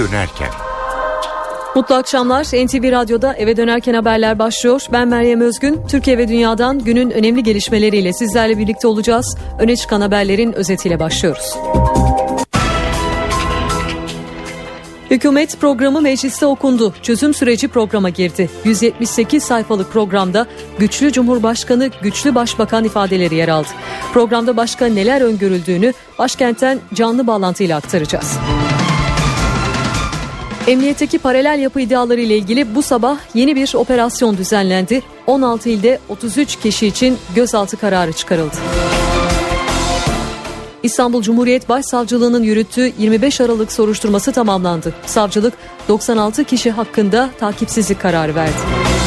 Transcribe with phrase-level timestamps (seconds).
[0.00, 0.48] dönerken.
[1.74, 2.44] Mutlu akşamlar.
[2.44, 4.82] NTV Radyo'da eve dönerken haberler başlıyor.
[4.92, 5.80] Ben Meryem Özgün.
[5.88, 9.36] Türkiye ve dünyadan günün önemli gelişmeleriyle sizlerle birlikte olacağız.
[9.58, 11.56] Öne çıkan haberlerin özetiyle başlıyoruz.
[15.10, 16.94] Hükümet programı mecliste okundu.
[17.02, 18.50] Çözüm süreci programa girdi.
[18.64, 20.46] 178 sayfalık programda
[20.78, 23.68] güçlü Cumhurbaşkanı, güçlü Başbakan ifadeleri yer aldı.
[24.12, 28.38] Programda başka neler öngörüldüğünü başkentten canlı bağlantıyla aktaracağız.
[30.66, 35.02] Emniyetteki paralel yapı iddiaları ile ilgili bu sabah yeni bir operasyon düzenlendi.
[35.26, 38.56] 16 ilde 33 kişi için gözaltı kararı çıkarıldı.
[40.82, 44.94] İstanbul Cumhuriyet Başsavcılığı'nın yürüttüğü 25 Aralık soruşturması tamamlandı.
[45.06, 45.54] Savcılık
[45.88, 48.99] 96 kişi hakkında takipsizlik kararı verdi.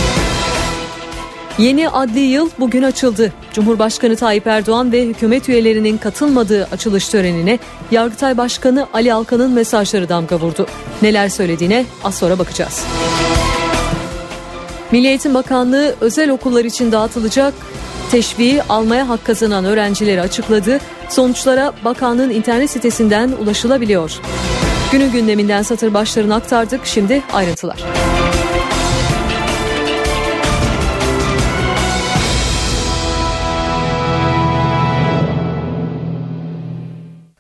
[1.57, 3.33] Yeni adli yıl bugün açıldı.
[3.53, 7.59] Cumhurbaşkanı Tayyip Erdoğan ve hükümet üyelerinin katılmadığı açılış törenine
[7.91, 10.67] Yargıtay Başkanı Ali Alkan'ın mesajları damga vurdu.
[11.01, 12.85] Neler söylediğine az sonra bakacağız.
[14.91, 17.53] Milli Eğitim Bakanlığı özel okullar için dağıtılacak
[18.11, 20.79] teşviği almaya hak kazanan öğrencileri açıkladı.
[21.09, 24.19] Sonuçlara bakanlığın internet sitesinden ulaşılabiliyor.
[24.91, 26.85] Günün gündeminden satır başlarını aktardık.
[26.85, 27.83] Şimdi ayrıntılar.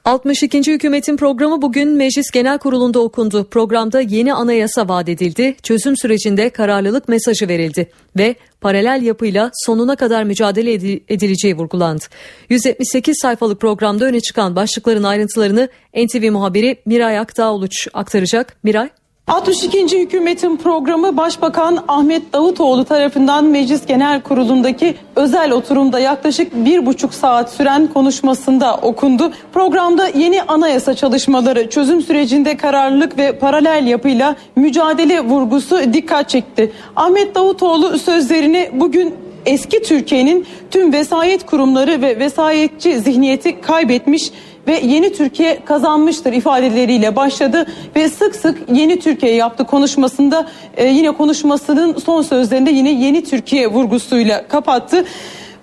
[0.05, 0.71] 62.
[0.71, 3.43] hükümetin programı bugün Meclis Genel Kurulu'nda okundu.
[3.43, 10.23] Programda yeni anayasa vaat edildi, çözüm sürecinde kararlılık mesajı verildi ve paralel yapıyla sonuna kadar
[10.23, 10.73] mücadele
[11.09, 12.03] edileceği vurgulandı.
[12.49, 18.57] 178 sayfalık programda öne çıkan başlıkların ayrıntılarını NTV muhabiri Miray Akdağoluç aktaracak.
[18.63, 18.89] Miray
[19.27, 19.99] 62.
[19.99, 27.51] hükümetin programı Başbakan Ahmet Davutoğlu tarafından Meclis Genel Kurulu'ndaki özel oturumda yaklaşık bir buçuk saat
[27.51, 29.31] süren konuşmasında okundu.
[29.53, 36.71] Programda yeni anayasa çalışmaları, çözüm sürecinde kararlılık ve paralel yapıyla mücadele vurgusu dikkat çekti.
[36.95, 39.13] Ahmet Davutoğlu sözlerini bugün
[39.45, 44.31] eski Türkiye'nin tüm vesayet kurumları ve vesayetçi zihniyeti kaybetmiş
[44.67, 47.65] ve yeni Türkiye kazanmıştır ifadeleriyle başladı
[47.95, 50.47] ve sık sık yeni Türkiye yaptı konuşmasında
[50.77, 55.05] e, yine konuşmasının son sözlerinde yine yeni Türkiye vurgusuyla kapattı.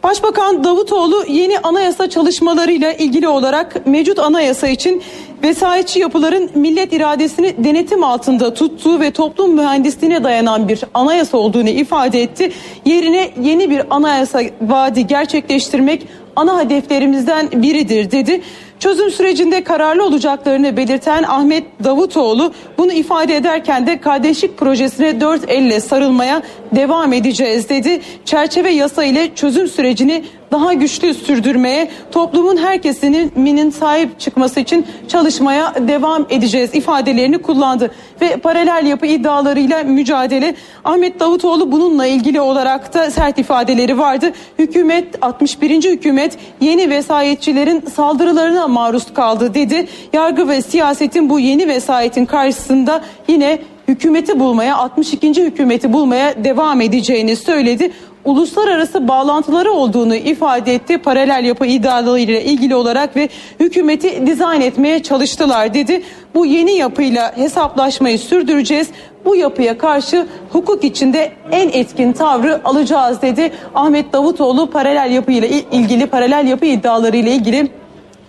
[0.03, 5.03] Başbakan Davutoğlu yeni anayasa çalışmalarıyla ilgili olarak mevcut anayasa için
[5.43, 12.23] vesayetçi yapıların millet iradesini denetim altında tuttuğu ve toplum mühendisliğine dayanan bir anayasa olduğunu ifade
[12.23, 12.53] etti.
[12.85, 16.07] Yerine yeni bir anayasa vaadi gerçekleştirmek
[16.37, 18.41] ana hedeflerimizden biridir dedi.
[18.81, 25.81] Çözüm sürecinde kararlı olacaklarını belirten Ahmet Davutoğlu bunu ifade ederken de kardeşlik projesine dört elle
[25.81, 26.43] sarılmaya
[26.73, 28.01] devam edeceğiz dedi.
[28.25, 36.27] Çerçeve yasa ile çözüm sürecini daha güçlü sürdürmeye, toplumun herkesinin sahip çıkması için çalışmaya devam
[36.31, 37.91] edeceğiz ifadelerini kullandı.
[38.21, 44.33] Ve paralel yapı iddialarıyla mücadele Ahmet Davutoğlu bununla ilgili olarak da sert ifadeleri vardı.
[44.59, 45.85] Hükümet 61.
[45.85, 49.87] hükümet yeni vesayetçilerin saldırılarına maruz kaldı dedi.
[50.13, 55.45] Yargı ve siyasetin bu yeni vesayetin karşısında yine hükümeti bulmaya 62.
[55.45, 57.93] hükümeti bulmaya devam edeceğini söyledi
[58.25, 60.99] uluslararası bağlantıları olduğunu ifade etti.
[60.99, 63.29] Paralel yapı iddialarıyla ilgili olarak ve
[63.61, 66.03] hükümeti dizayn etmeye çalıştılar dedi.
[66.35, 68.89] Bu yeni yapıyla hesaplaşmayı sürdüreceğiz.
[69.25, 73.53] Bu yapıya karşı hukuk içinde en etkin tavrı alacağız dedi.
[73.75, 77.69] Ahmet Davutoğlu paralel yapı ile ilgili paralel yapı iddiaları ile ilgili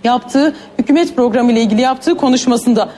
[0.03, 2.89] yaptığı hükümet programı ile ilgili yaptığı konuşmasında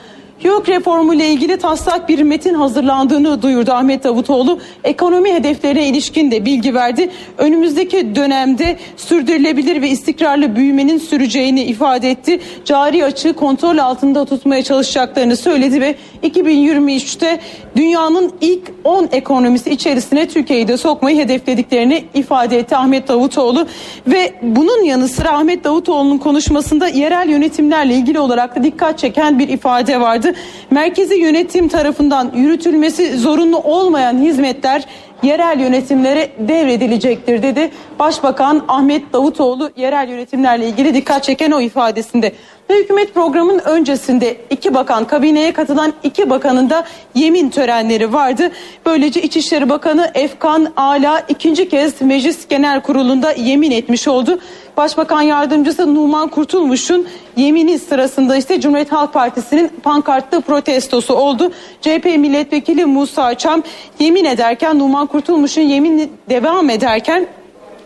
[0.44, 4.58] YÖK reformu ile ilgili taslak bir metin hazırlandığını duyurdu Ahmet Davutoğlu.
[4.84, 7.10] Ekonomi hedeflerine ilişkin de bilgi verdi.
[7.38, 12.40] Önümüzdeki dönemde sürdürülebilir ve istikrarlı büyümenin süreceğini ifade etti.
[12.64, 17.40] Cari açığı kontrol altında tutmaya çalışacaklarını söyledi ve 2023'te
[17.76, 23.66] dünyanın ilk 10 ekonomisi içerisine Türkiye'yi de sokmayı hedeflediklerini ifade etti Ahmet Davutoğlu.
[24.06, 29.48] Ve bunun yanı sıra Ahmet Davutoğlu'nun konuşmasında yerel yönetimlerle ilgili olarak da dikkat çeken bir
[29.48, 30.33] ifade vardı
[30.70, 34.84] merkezi yönetim tarafından yürütülmesi zorunlu olmayan hizmetler
[35.22, 37.70] yerel yönetimlere devredilecektir dedi.
[37.98, 42.32] Başbakan Ahmet Davutoğlu yerel yönetimlerle ilgili dikkat çeken o ifadesinde.
[42.70, 46.84] Ve hükümet programının öncesinde iki bakan kabineye katılan iki bakanın da
[47.14, 48.50] yemin törenleri vardı.
[48.86, 54.38] Böylece İçişleri Bakanı Efkan Ala ikinci kez Meclis Genel Kurulu'nda yemin etmiş oldu.
[54.76, 57.06] Başbakan Yardımcısı Numan Kurtulmuş'un
[57.36, 61.52] yemini sırasında ise Cumhuriyet Halk Partisi'nin pankartlı protestosu oldu.
[61.80, 63.62] CHP milletvekili Musa Çam
[63.98, 67.26] yemin ederken Numan Kurtulmuş'un yemini devam ederken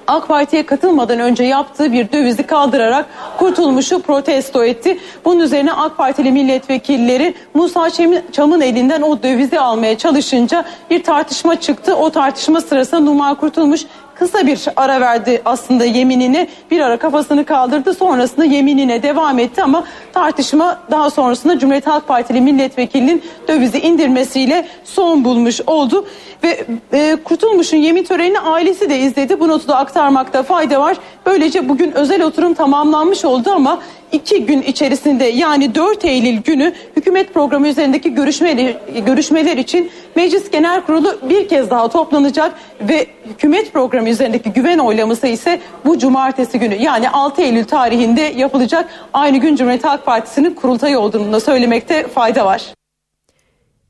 [0.06, 3.06] AK Parti'ye katılmadan önce yaptığı bir dövizi kaldırarak
[3.38, 4.98] kurtulmuşu protesto etti.
[5.24, 7.90] Bunun üzerine AK Partili milletvekilleri Musa
[8.32, 11.96] Çam'ın elinden o dövizi almaya çalışınca bir tartışma çıktı.
[11.96, 13.84] O tartışma sırasında Numan Kurtulmuş
[14.18, 16.48] kısa bir ara verdi aslında yeminini.
[16.70, 22.40] Bir ara kafasını kaldırdı sonrasında yeminine devam etti ama tartışma daha sonrasında Cumhuriyet Halk Partili
[22.40, 26.06] milletvekilinin dövizi indirmesiyle son bulmuş oldu.
[26.44, 29.40] Ve e, Kurtulmuş'un yemin törenini ailesi de izledi.
[29.40, 30.96] Bu notu da aktarmakta fayda var.
[31.26, 33.78] Böylece bugün özel oturum tamamlanmış oldu ama
[34.12, 38.76] iki gün içerisinde yani 4 Eylül günü hükümet programı üzerindeki görüşmeler,
[39.06, 45.26] görüşmeler için Meclis Genel Kurulu bir kez daha toplanacak ve hükümet programı üzerindeki güven oylaması
[45.26, 48.88] ise bu cumartesi günü yani 6 Eylül tarihinde yapılacak.
[49.12, 52.77] Aynı gün Cumhuriyet Halk Partisi'nin kurultayı olduğunu da söylemekte fayda var.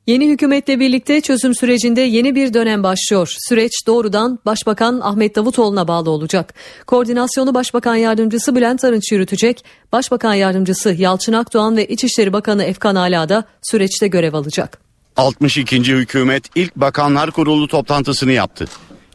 [0.09, 3.33] Yeni hükümetle birlikte çözüm sürecinde yeni bir dönem başlıyor.
[3.37, 6.53] Süreç doğrudan Başbakan Ahmet Davutoğlu'na bağlı olacak.
[6.87, 9.65] Koordinasyonu Başbakan Yardımcısı Bülent Arınç yürütecek.
[9.91, 14.79] Başbakan Yardımcısı Yalçın Akdoğan ve İçişleri Bakanı Efkan Ala da süreçte görev alacak.
[15.17, 15.77] 62.
[15.77, 18.65] hükümet ilk Bakanlar Kurulu toplantısını yaptı.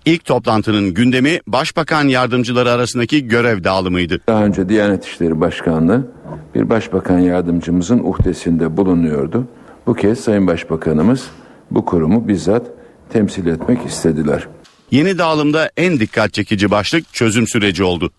[0.04, 4.20] İlk toplantının gündemi Başbakan yardımcıları arasındaki görev dağılımıydı.
[4.26, 6.06] Daha önce Diyanet İşleri Başkanlığı
[6.54, 9.48] bir başbakan yardımcımızın uhdesinde bulunuyordu.
[9.86, 11.30] Bu kez Sayın Başbakanımız
[11.70, 12.66] bu kurumu bizzat
[13.10, 14.48] temsil etmek istediler.
[14.90, 18.10] Yeni dağılımda en dikkat çekici başlık çözüm süreci oldu.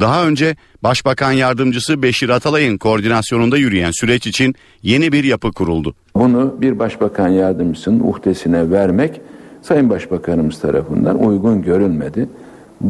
[0.00, 5.94] Daha önce Başbakan Yardımcısı Beşir Atalay'ın koordinasyonunda yürüyen süreç için yeni bir yapı kuruldu.
[6.14, 9.20] Bunu bir Başbakan Yardımcısının uhdesine vermek
[9.62, 12.28] Sayın Başbakanımız tarafından uygun görülmedi.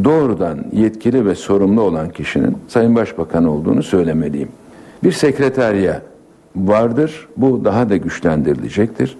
[0.04, 4.48] Doğrudan yetkili ve sorumlu olan kişinin Sayın Başbakan olduğunu söylemeliyim.
[5.04, 6.02] Bir sekreterya
[6.56, 7.28] vardır.
[7.36, 9.16] Bu daha da güçlendirilecektir.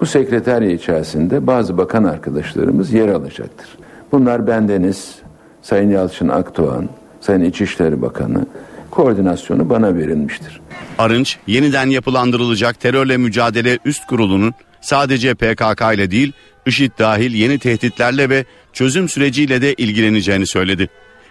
[0.00, 3.68] Bu sekreterya içerisinde bazı bakan arkadaşlarımız yer alacaktır.
[4.12, 5.14] Bunlar bendeniz,
[5.62, 6.88] Sayın Yalçın Akdoğan,
[7.20, 8.46] Sayın İçişleri Bakanı,
[8.90, 10.60] koordinasyonu bana verilmiştir.
[10.98, 16.32] Arınç, yeniden yapılandırılacak terörle mücadele üst kurulunun sadece PKK ile değil,
[16.66, 20.88] IŞİD dahil yeni tehditlerle ve çözüm süreciyle de ilgileneceğini söyledi.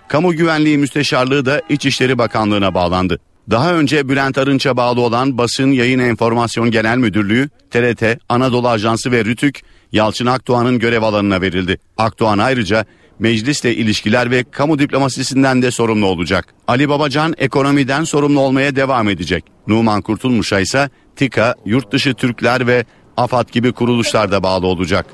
[0.07, 3.19] Kamu Güvenliği Müsteşarlığı da İçişleri Bakanlığı'na bağlandı.
[3.49, 9.25] Daha önce Bülent Arınç'a bağlı olan Basın Yayın Enformasyon Genel Müdürlüğü, TRT, Anadolu Ajansı ve
[9.25, 9.61] Rütük,
[9.91, 11.77] Yalçın Akdoğan'ın görev alanına verildi.
[11.97, 12.85] Akdoğan ayrıca
[13.19, 16.45] meclisle ilişkiler ve kamu diplomasisinden de sorumlu olacak.
[16.67, 19.45] Ali Babacan ekonomiden sorumlu olmaya devam edecek.
[19.67, 22.85] Numan Kurtulmuş'a ise TİKA, yurt dışı Türkler ve
[23.17, 25.05] AFAD gibi kuruluşlarda bağlı olacak.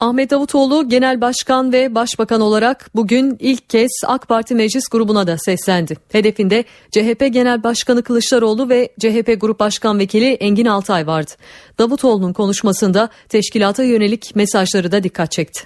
[0.00, 5.38] Ahmet Davutoğlu Genel Başkan ve Başbakan olarak bugün ilk kez AK Parti Meclis grubuna da
[5.38, 5.96] seslendi.
[6.12, 11.30] Hedefinde CHP Genel Başkanı Kılıçdaroğlu ve CHP Grup Başkan Vekili Engin Altay vardı.
[11.78, 15.62] Davutoğlu'nun konuşmasında teşkilata yönelik mesajları da dikkat çekti.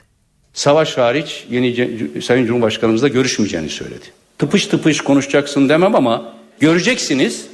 [0.55, 4.05] Savaş hariç yeni Sayın Cumhurbaşkanımızla görüşmeyeceğini söyledi.
[4.39, 7.47] Tıpış tıpış konuşacaksın demem ama göreceksiniz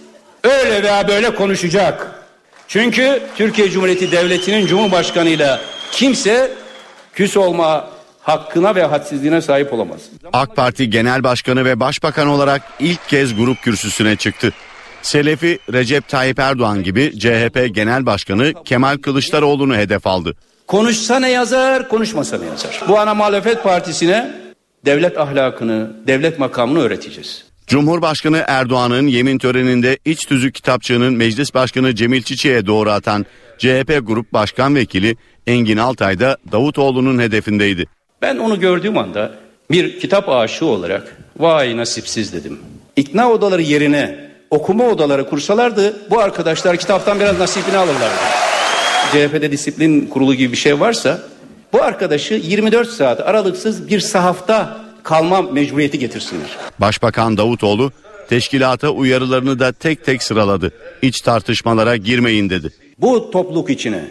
[0.44, 2.24] öyle veya böyle konuşacak.
[2.68, 5.60] Çünkü Türkiye Cumhuriyeti Devleti'nin Cumhurbaşkanıyla
[5.92, 6.65] kimse
[7.16, 7.88] küs olma
[8.22, 10.00] hakkına ve hadsizliğine sahip olamaz.
[10.32, 14.52] AK Parti Genel Başkanı ve Başbakan olarak ilk kez grup kürsüsüne çıktı.
[15.02, 20.36] Selefi Recep Tayyip Erdoğan gibi CHP Genel Başkanı Kemal Kılıçdaroğlu'nu hedef aldı.
[20.66, 22.80] Konuşsa ne yazar, konuşmasa ne yazar.
[22.88, 24.30] Bu ana muhalefet partisine
[24.86, 27.44] devlet ahlakını, devlet makamını öğreteceğiz.
[27.66, 33.26] Cumhurbaşkanı Erdoğan'ın yemin töreninde iç tüzük kitapçığının Meclis Başkanı Cemil Çiçek'e doğru atan
[33.58, 37.86] CHP Grup Başkan Vekili Engin Altay da Davutoğlu'nun hedefindeydi.
[38.22, 39.34] Ben onu gördüğüm anda
[39.70, 42.58] bir kitap aşığı olarak vay nasipsiz dedim.
[42.96, 48.20] İkna odaları yerine okuma odaları kursalardı bu arkadaşlar kitaptan biraz nasibini alırlardı.
[49.12, 51.20] CHP'de disiplin kurulu gibi bir şey varsa
[51.72, 56.48] bu arkadaşı 24 saat aralıksız bir sahafta kalma mecburiyeti getirsinler.
[56.78, 57.92] Başbakan Davutoğlu
[58.28, 60.72] teşkilata uyarılarını da tek tek sıraladı.
[61.02, 62.70] İç tartışmalara girmeyin dedi.
[62.98, 64.04] Bu topluluk içine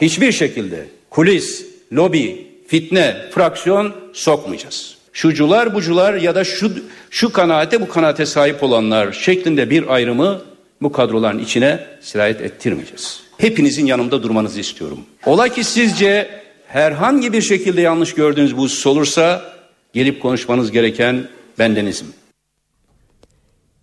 [0.00, 4.96] hiçbir şekilde kulis, lobi, fitne, fraksiyon sokmayacağız.
[5.12, 6.72] Şucular, bucular ya da şu
[7.10, 10.42] şu kanaate bu kanaate sahip olanlar şeklinde bir ayrımı
[10.82, 13.20] bu kadroların içine sirayet ettirmeyeceğiz.
[13.38, 14.98] Hepinizin yanımda durmanızı istiyorum.
[15.26, 16.30] Ola ki sizce
[16.68, 19.52] herhangi bir şekilde yanlış gördüğünüz bu husus olursa
[19.92, 22.06] gelip konuşmanız gereken bendenizim.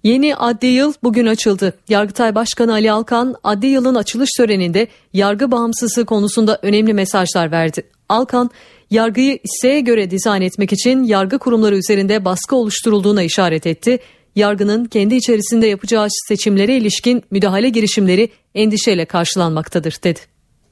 [0.09, 1.73] Yeni adli yıl bugün açıldı.
[1.89, 7.83] Yargıtay Başkanı Ali Alkan adli yılın açılış töreninde yargı bağımsızlığı konusunda önemli mesajlar verdi.
[8.09, 8.49] Alkan,
[8.89, 13.99] yargıyı isteğe göre dizayn etmek için yargı kurumları üzerinde baskı oluşturulduğuna işaret etti.
[14.35, 20.19] Yargının kendi içerisinde yapacağı seçimlere ilişkin müdahale girişimleri endişeyle karşılanmaktadır dedi.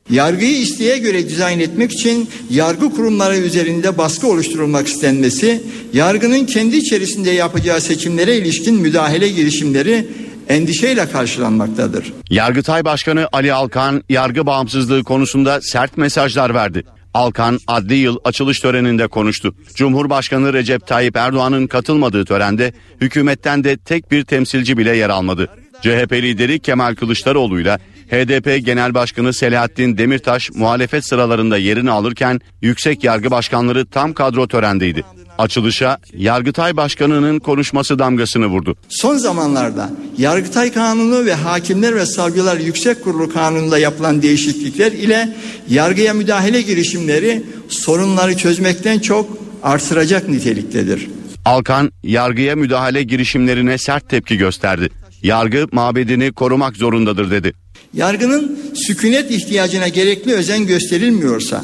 [0.10, 7.32] Yargıyı isteğe göre dizayn etmek için yargı kurumları üzerinde baskı oluşturulmak istenmesi, yargının kendi içerisinde
[7.32, 10.08] yapacağı seçimlere ilişkin müdahale girişimleri
[10.50, 12.14] endişeyle karşılanmaktadır.
[12.30, 16.84] Yargıtay Başkanı Ali Alkan yargı bağımsızlığı konusunda sert mesajlar verdi.
[17.14, 19.56] Alkan adli yıl açılış töreninde konuştu.
[19.76, 25.50] Cumhurbaşkanı Recep Tayyip Erdoğan'ın katılmadığı törende hükümetten de tek bir temsilci bile yer almadı.
[25.82, 27.78] CHP lideri Kemal Kılıçdaroğlu ile
[28.10, 35.04] HDP Genel Başkanı Selahattin Demirtaş muhalefet sıralarında yerini alırken yüksek yargı başkanları tam kadro törendeydi.
[35.38, 38.76] Açılışa Yargıtay Başkanı'nın konuşması damgasını vurdu.
[38.90, 45.36] Son zamanlarda Yargıtay Kanunu ve Hakimler ve Savcılar Yüksek Kurulu Kanunu'nda yapılan değişiklikler ile
[45.70, 51.08] yargıya müdahale girişimleri sorunları çözmekten çok artıracak niteliktedir.
[51.46, 54.90] Alkan yargıya müdahale girişimlerine sert tepki gösterdi.
[55.24, 57.54] Yargı mabedini korumak zorundadır dedi.
[57.94, 61.64] Yargının sükunet ihtiyacına gerekli özen gösterilmiyorsa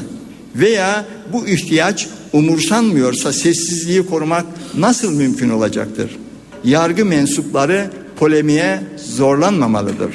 [0.56, 6.10] veya bu ihtiyaç umursanmıyorsa sessizliği korumak nasıl mümkün olacaktır?
[6.64, 10.10] Yargı mensupları polemiğe zorlanmamalıdır.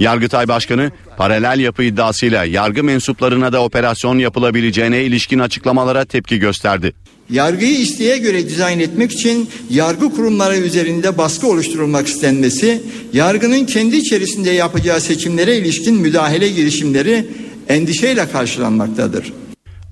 [0.00, 6.92] Yargıtay Başkanı paralel yapı iddiasıyla yargı mensuplarına da operasyon yapılabileceğine ilişkin açıklamalara tepki gösterdi.
[7.30, 14.50] Yargıyı isteğe göre dizayn etmek için yargı kurumları üzerinde baskı oluşturulmak istenmesi, yargının kendi içerisinde
[14.50, 17.26] yapacağı seçimlere ilişkin müdahale girişimleri
[17.68, 19.32] endişeyle karşılanmaktadır.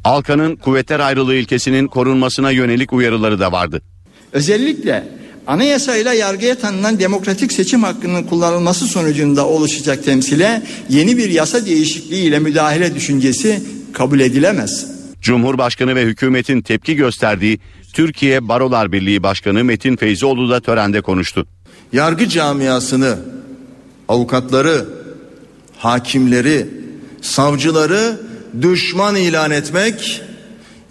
[0.05, 3.83] Alkan'ın kuvvetler ayrılığı ilkesinin korunmasına yönelik uyarıları da vardı.
[4.33, 5.05] Özellikle
[5.47, 12.39] anayasayla yargıya tanınan demokratik seçim hakkının kullanılması sonucunda oluşacak temsile yeni bir yasa değişikliği ile
[12.39, 14.87] müdahale düşüncesi kabul edilemez.
[15.21, 17.59] Cumhurbaşkanı ve hükümetin tepki gösterdiği
[17.93, 21.47] Türkiye Barolar Birliği Başkanı Metin Feyzioğlu da törende konuştu.
[21.93, 23.19] Yargı camiasını,
[24.09, 24.89] avukatları,
[25.79, 26.67] hakimleri,
[27.23, 28.21] savcıları
[28.63, 30.23] düşman ilan etmek,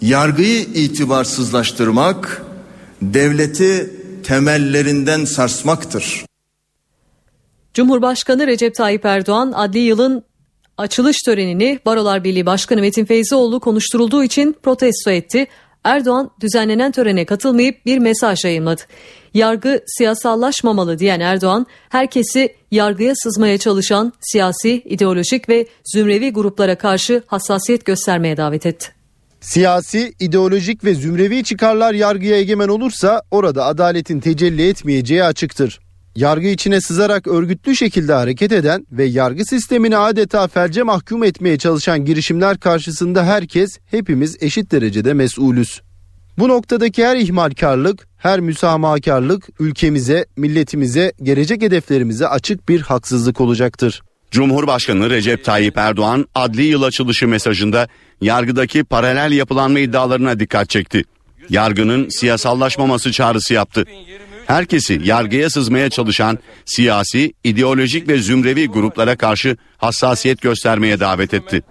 [0.00, 2.42] yargıyı itibarsızlaştırmak,
[3.02, 3.90] devleti
[4.24, 6.24] temellerinden sarsmaktır.
[7.74, 10.24] Cumhurbaşkanı Recep Tayyip Erdoğan adli yılın
[10.78, 15.46] açılış törenini Barolar Birliği Başkanı Metin Feyzioğlu konuşturulduğu için protesto etti.
[15.84, 18.82] Erdoğan düzenlenen törene katılmayıp bir mesaj yayınladı.
[19.34, 27.84] Yargı siyasallaşmamalı diyen Erdoğan, herkesi yargıya sızmaya çalışan siyasi, ideolojik ve zümrevi gruplara karşı hassasiyet
[27.84, 28.93] göstermeye davet etti.
[29.44, 35.80] Siyasi, ideolojik ve zümrevi çıkarlar yargıya egemen olursa orada adaletin tecelli etmeyeceği açıktır.
[36.16, 42.04] Yargı içine sızarak örgütlü şekilde hareket eden ve yargı sistemini adeta felce mahkum etmeye çalışan
[42.04, 45.80] girişimler karşısında herkes, hepimiz eşit derecede mesulüz.
[46.38, 54.02] Bu noktadaki her ihmalkarlık, her müsamahakarlık ülkemize, milletimize, gelecek hedeflerimize açık bir haksızlık olacaktır.
[54.34, 57.88] Cumhurbaşkanı Recep Tayyip Erdoğan adli yıl açılışı mesajında
[58.20, 61.04] yargıdaki paralel yapılanma iddialarına dikkat çekti.
[61.50, 63.84] Yargının siyasallaşmaması çağrısı yaptı.
[64.46, 71.62] Herkesi yargıya sızmaya çalışan siyasi, ideolojik ve zümrevi gruplara karşı hassasiyet göstermeye davet etti.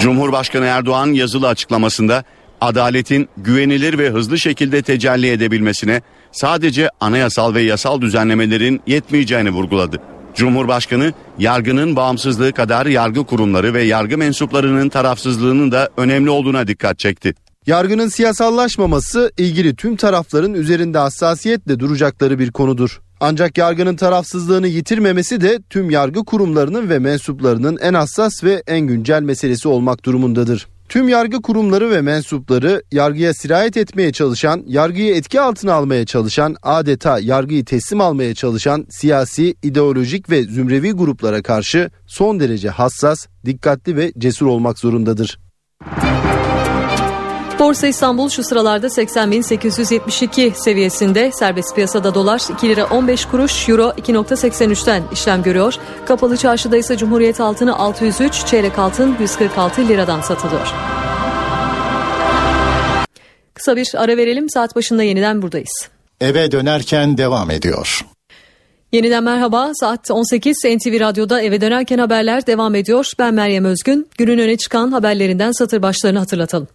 [0.00, 2.24] Cumhurbaşkanı Erdoğan yazılı açıklamasında
[2.60, 6.02] adaletin güvenilir ve hızlı şekilde tecelli edebilmesine
[6.32, 10.17] sadece anayasal ve yasal düzenlemelerin yetmeyeceğini vurguladı.
[10.38, 17.34] Cumhurbaşkanı yargının bağımsızlığı kadar yargı kurumları ve yargı mensuplarının tarafsızlığının da önemli olduğuna dikkat çekti.
[17.66, 23.00] Yargının siyasallaşmaması ilgili tüm tarafların üzerinde hassasiyetle duracakları bir konudur.
[23.20, 29.22] Ancak yargının tarafsızlığını yitirmemesi de tüm yargı kurumlarının ve mensuplarının en hassas ve en güncel
[29.22, 30.66] meselesi olmak durumundadır.
[30.88, 37.18] Tüm yargı kurumları ve mensupları yargıya sirayet etmeye çalışan, yargıyı etki altına almaya çalışan, adeta
[37.18, 44.12] yargıyı teslim almaya çalışan siyasi, ideolojik ve zümrevi gruplara karşı son derece hassas, dikkatli ve
[44.18, 45.38] cesur olmak zorundadır.
[47.68, 55.02] Borsa İstanbul şu sıralarda 80.872 seviyesinde serbest piyasada dolar 2 lira 15 kuruş euro 2.83'ten
[55.12, 55.74] işlem görüyor.
[56.06, 60.66] Kapalı çarşıda ise Cumhuriyet altını 603 çeyrek altın 146 liradan satılıyor.
[63.54, 65.88] Kısa bir ara verelim saat başında yeniden buradayız.
[66.20, 68.06] Eve dönerken devam ediyor.
[68.92, 69.72] Yeniden merhaba.
[69.74, 73.10] Saat 18 NTV Radyo'da eve dönerken haberler devam ediyor.
[73.18, 74.08] Ben Meryem Özgün.
[74.18, 76.68] Günün öne çıkan haberlerinden satır başlarını hatırlatalım.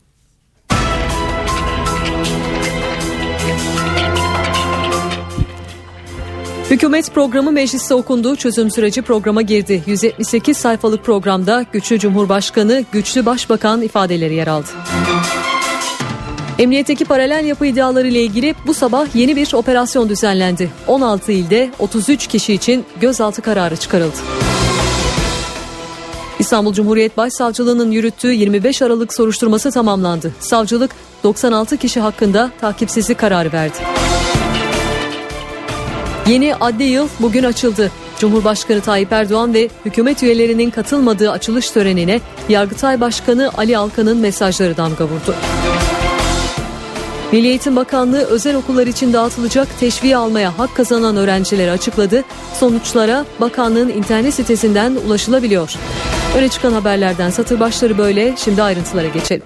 [6.83, 8.35] Hükümet programı mecliste okundu.
[8.35, 9.83] Çözüm süreci programa girdi.
[9.87, 14.67] 178 sayfalık programda güçlü Cumhurbaşkanı, güçlü Başbakan ifadeleri yer aldı.
[16.59, 20.71] Emniyetteki paralel yapı iddiaları ile ilgili bu sabah yeni bir operasyon düzenlendi.
[20.87, 24.17] 16 ilde 33 kişi için gözaltı kararı çıkarıldı.
[26.39, 30.31] İstanbul Cumhuriyet Başsavcılığı'nın yürüttüğü 25 Aralık soruşturması tamamlandı.
[30.39, 30.91] Savcılık
[31.23, 33.77] 96 kişi hakkında takipsizlik kararı verdi.
[36.27, 37.91] Yeni adli yıl bugün açıldı.
[38.19, 45.03] Cumhurbaşkanı Tayyip Erdoğan ve hükümet üyelerinin katılmadığı açılış törenine Yargıtay Başkanı Ali Alkan'ın mesajları damga
[45.03, 45.35] vurdu.
[47.31, 52.23] Milli Eğitim Bakanlığı özel okullar için dağıtılacak teşviği almaya hak kazanan öğrencileri açıkladı.
[52.59, 55.75] Sonuçlara bakanlığın internet sitesinden ulaşılabiliyor.
[56.37, 58.33] Öne çıkan haberlerden satır başları böyle.
[58.37, 59.43] Şimdi ayrıntılara geçelim.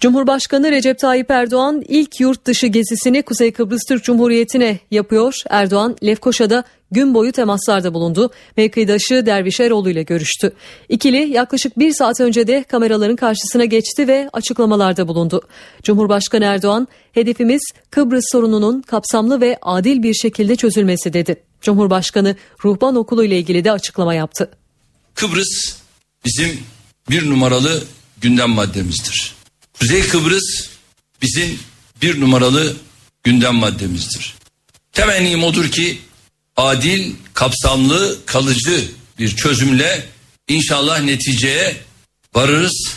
[0.00, 5.34] Cumhurbaşkanı Recep Tayyip Erdoğan ilk yurt dışı gezisini Kuzey Kıbrıs Türk Cumhuriyeti'ne yapıyor.
[5.50, 8.30] Erdoğan Lefkoşa'da gün boyu temaslarda bulundu.
[8.56, 10.52] Mevkidaşı Derviş Eroğlu ile görüştü.
[10.88, 15.42] İkili yaklaşık bir saat önce de kameraların karşısına geçti ve açıklamalarda bulundu.
[15.82, 21.42] Cumhurbaşkanı Erdoğan hedefimiz Kıbrıs sorununun kapsamlı ve adil bir şekilde çözülmesi dedi.
[21.60, 24.50] Cumhurbaşkanı Ruhban Okulu ile ilgili de açıklama yaptı.
[25.14, 25.76] Kıbrıs
[26.24, 26.60] bizim
[27.10, 27.82] bir numaralı
[28.20, 29.37] gündem maddemizdir.
[29.80, 30.68] Kuzey Kıbrıs
[31.22, 31.58] bizim
[32.02, 32.76] bir numaralı
[33.24, 34.34] gündem maddemizdir.
[34.92, 35.98] Temennim odur ki
[36.56, 38.84] adil, kapsamlı, kalıcı
[39.18, 40.06] bir çözümle
[40.48, 41.76] inşallah neticeye
[42.34, 42.94] varırız.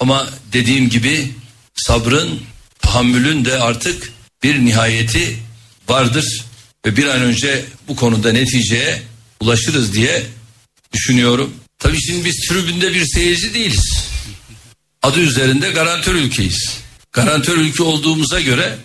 [0.00, 1.32] Ama dediğim gibi
[1.74, 2.40] sabrın,
[2.78, 4.12] tahammülün de artık
[4.42, 5.36] bir nihayeti
[5.88, 6.44] vardır
[6.86, 9.02] ve bir an önce bu konuda neticeye
[9.40, 10.22] ulaşırız diye
[10.92, 11.54] düşünüyorum.
[11.78, 14.11] Tabii şimdi biz tribünde bir seyirci değiliz
[15.02, 16.78] adı üzerinde garantör ülkeyiz.
[17.12, 18.78] Garantör ülke olduğumuza göre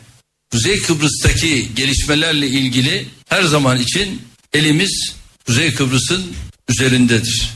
[0.51, 4.21] Kuzey Kıbrıs'taki gelişmelerle ilgili her zaman için
[4.53, 6.25] elimiz Kuzey Kıbrıs'ın
[6.69, 7.49] üzerindedir.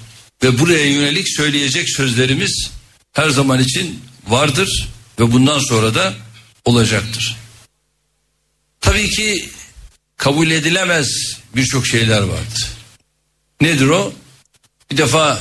[0.44, 2.72] Ve buraya yönelik söyleyecek sözlerimiz
[3.12, 4.88] her zaman için vardır
[5.20, 6.14] ve bundan sonra da
[6.66, 7.38] olacaktır.
[8.82, 9.50] Tabii ki
[10.18, 12.68] kabul edilemez birçok şeyler vardır.
[13.62, 14.14] Nedir o?
[14.92, 15.40] Bir defa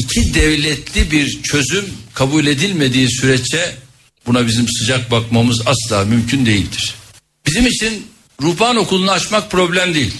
[0.00, 3.74] iki devletli bir çözüm kabul edilmediği sürece
[4.26, 6.94] buna bizim sıcak bakmamız asla mümkün değildir.
[7.46, 8.06] Bizim için
[8.42, 10.14] ruhban okulunu açmak problem değil.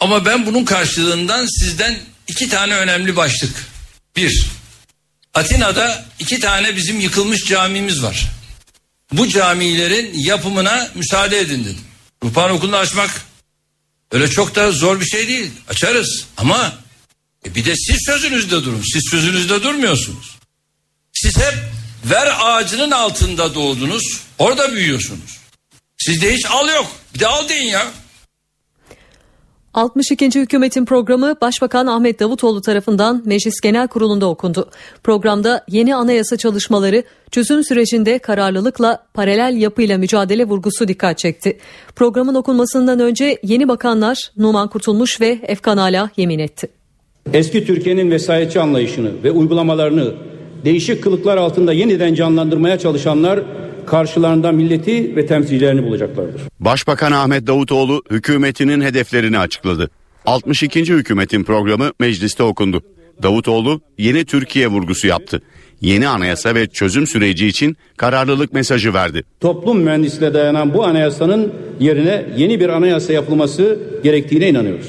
[0.00, 3.66] Ama ben bunun karşılığından sizden iki tane önemli başlık.
[4.16, 4.46] Bir,
[5.34, 8.30] Atina'da iki tane bizim yıkılmış camimiz var.
[9.12, 11.84] Bu camilerin yapımına müsaade edin dedim.
[12.24, 13.10] Ruhban okulunu açmak
[14.12, 15.50] öyle çok da zor bir şey değil.
[15.68, 16.81] Açarız ama
[17.46, 18.82] e bir de siz sözünüzde durun.
[18.92, 20.38] Siz sözünüzde durmuyorsunuz.
[21.12, 21.54] Siz hep
[22.04, 24.20] ver ağacının altında doğdunuz.
[24.38, 25.40] Orada büyüyorsunuz.
[25.98, 26.86] Sizde hiç al yok.
[27.14, 27.86] Bir de al deyin ya.
[29.74, 30.40] 62.
[30.40, 34.70] hükümetin programı Başbakan Ahmet Davutoğlu tarafından Meclis Genel Kurulu'nda okundu.
[35.02, 41.58] Programda yeni anayasa çalışmaları çözüm sürecinde kararlılıkla paralel yapıyla mücadele vurgusu dikkat çekti.
[41.96, 46.81] Programın okunmasından önce yeni bakanlar Numan Kurtulmuş ve Efkan Ala yemin etti.
[47.32, 50.14] Eski Türkiye'nin vesayetçi anlayışını ve uygulamalarını
[50.64, 53.40] değişik kılıklar altında yeniden canlandırmaya çalışanlar
[53.86, 56.40] karşılarında milleti ve temsilcilerini bulacaklardır.
[56.60, 59.90] Başbakan Ahmet Davutoğlu hükümetinin hedeflerini açıkladı.
[60.26, 60.80] 62.
[60.80, 62.82] hükümetin programı mecliste okundu.
[63.22, 65.42] Davutoğlu yeni Türkiye vurgusu yaptı.
[65.80, 69.24] Yeni anayasa ve çözüm süreci için kararlılık mesajı verdi.
[69.40, 74.88] Toplum mühendisliğe dayanan bu anayasanın yerine yeni bir anayasa yapılması gerektiğine inanıyoruz.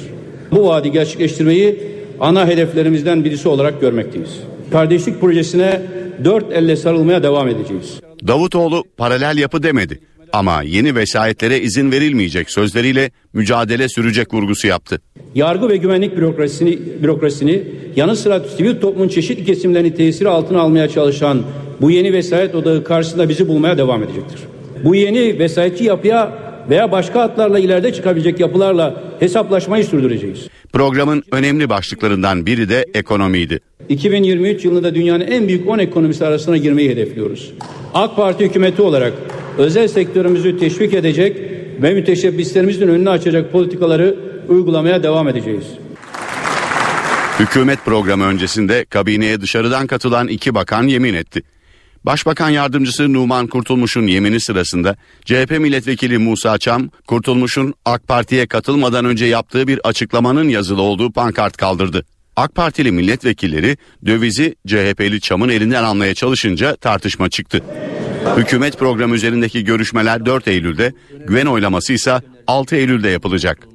[0.51, 4.39] Bu vaadi gerçekleştirmeyi ana hedeflerimizden birisi olarak görmekteyiz.
[4.71, 5.81] Kardeşlik projesine
[6.23, 7.99] dört elle sarılmaya devam edeceğiz.
[8.27, 9.99] Davutoğlu paralel yapı demedi
[10.33, 15.01] ama yeni vesayetlere izin verilmeyecek sözleriyle mücadele sürecek vurgusu yaptı.
[15.35, 17.63] Yargı ve güvenlik bürokrasisini, bürokrasisini
[17.95, 21.41] yanı sıra sivil toplumun çeşitli kesimlerini tesiri altına almaya çalışan
[21.81, 24.39] bu yeni vesayet odağı karşısında bizi bulmaya devam edecektir.
[24.83, 26.31] Bu yeni vesayetçi yapıya
[26.69, 30.47] veya başka hatlarla ileride çıkabilecek yapılarla hesaplaşmayı sürdüreceğiz.
[30.73, 33.59] Programın önemli başlıklarından biri de ekonomiydi.
[33.89, 37.53] 2023 yılında dünyanın en büyük 10 ekonomisi arasına girmeyi hedefliyoruz.
[37.93, 39.13] AK Parti hükümeti olarak
[39.57, 41.37] özel sektörümüzü teşvik edecek
[41.81, 44.15] ve müteşebbislerimizin önünü açacak politikaları
[44.47, 45.63] uygulamaya devam edeceğiz.
[47.39, 51.41] Hükümet programı öncesinde kabineye dışarıdan katılan iki bakan yemin etti.
[52.05, 59.25] Başbakan Yardımcısı Numan Kurtulmuş'un yemini sırasında CHP milletvekili Musa Çam, Kurtulmuş'un AK Parti'ye katılmadan önce
[59.25, 62.05] yaptığı bir açıklamanın yazılı olduğu pankart kaldırdı.
[62.35, 67.63] AK Partili milletvekilleri dövizi CHP'li Çam'ın elinden almaya çalışınca tartışma çıktı.
[68.37, 70.93] Hükümet programı üzerindeki görüşmeler 4 Eylül'de,
[71.27, 73.72] güven oylaması ise 6 Eylül'de yapılacak.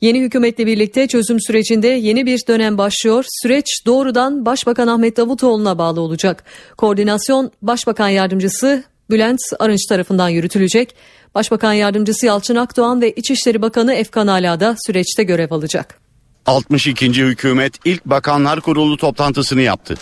[0.00, 3.24] Yeni hükümetle birlikte çözüm sürecinde yeni bir dönem başlıyor.
[3.42, 6.44] Süreç doğrudan Başbakan Ahmet Davutoğlu'na bağlı olacak.
[6.76, 10.94] Koordinasyon Başbakan Yardımcısı Bülent Arınç tarafından yürütülecek.
[11.34, 16.00] Başbakan Yardımcısı Yalçın Akdoğan ve İçişleri Bakanı Efkan Ala da süreçte görev alacak.
[16.46, 17.06] 62.
[17.06, 19.94] hükümet ilk Bakanlar Kurulu toplantısını yaptı.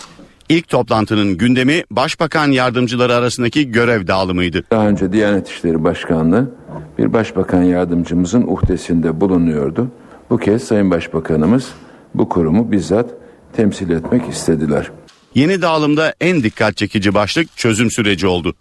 [0.49, 4.63] İlk toplantının gündemi başbakan yardımcıları arasındaki görev dağılımıydı.
[4.71, 6.51] Daha önce Diyanet İşleri Başkanlığı
[6.97, 9.91] bir başbakan yardımcımızın uhdesinde bulunuyordu.
[10.29, 11.67] Bu kez Sayın Başbakanımız
[12.13, 13.09] bu kurumu bizzat
[13.53, 14.91] temsil etmek istediler.
[15.35, 18.55] Yeni dağılımda en dikkat çekici başlık çözüm süreci oldu.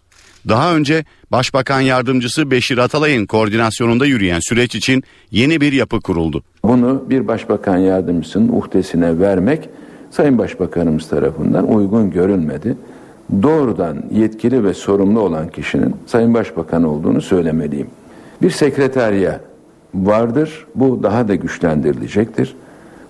[0.49, 6.43] Daha önce Başbakan Yardımcısı Beşir Atalay'ın koordinasyonunda yürüyen süreç için yeni bir yapı kuruldu.
[6.63, 9.69] Bunu bir başbakan yardımcısının uhdesine vermek
[10.11, 12.77] Sayın Başbakanımız tarafından uygun görülmedi.
[13.43, 17.87] Doğrudan yetkili ve sorumlu olan kişinin Sayın Başbakan olduğunu söylemeliyim.
[18.43, 19.41] Bir sekreterya
[19.95, 20.67] vardır.
[20.75, 22.57] Bu daha da güçlendirilecektir.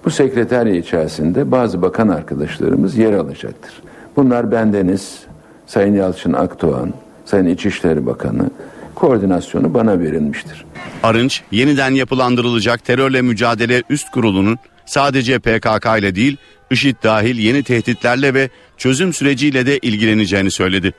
[0.04, 3.72] Bu sekreterya içerisinde bazı bakan arkadaşlarımız yer alacaktır.
[4.16, 5.18] Bunlar bendeniz,
[5.66, 6.92] Sayın Yalçın Akdoğan,
[7.24, 8.50] Sayın İçişleri Bakanı
[8.94, 10.64] koordinasyonu bana verilmiştir.
[11.02, 16.36] Arınç yeniden yapılandırılacak terörle mücadele üst kurulunun sadece PKK ile değil
[16.70, 20.92] IŞİD dahil yeni tehditlerle ve çözüm süreciyle de ilgileneceğini söyledi.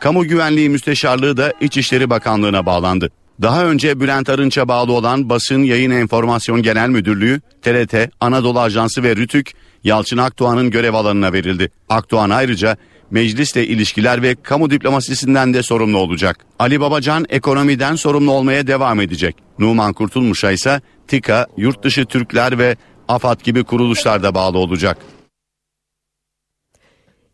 [0.00, 3.10] Kamu Güvenliği Müsteşarlığı da İçişleri Bakanlığı'na bağlandı.
[3.42, 9.16] Daha önce Bülent Arınç'a bağlı olan Basın Yayın Enformasyon Genel Müdürlüğü, TRT, Anadolu Ajansı ve
[9.16, 9.52] Rütük,
[9.84, 11.70] Yalçın Akdoğan'ın görev alanına verildi.
[11.88, 12.76] Akdoğan ayrıca
[13.10, 16.46] meclisle ilişkiler ve kamu diplomasisinden de sorumlu olacak.
[16.58, 19.36] Ali Babacan ekonomiden sorumlu olmaya devam edecek.
[19.58, 22.76] Numan Kurtulmuş'a ise TİKA, yurt dışı Türkler ve
[23.08, 24.98] AFAD gibi kuruluşlarda bağlı olacak.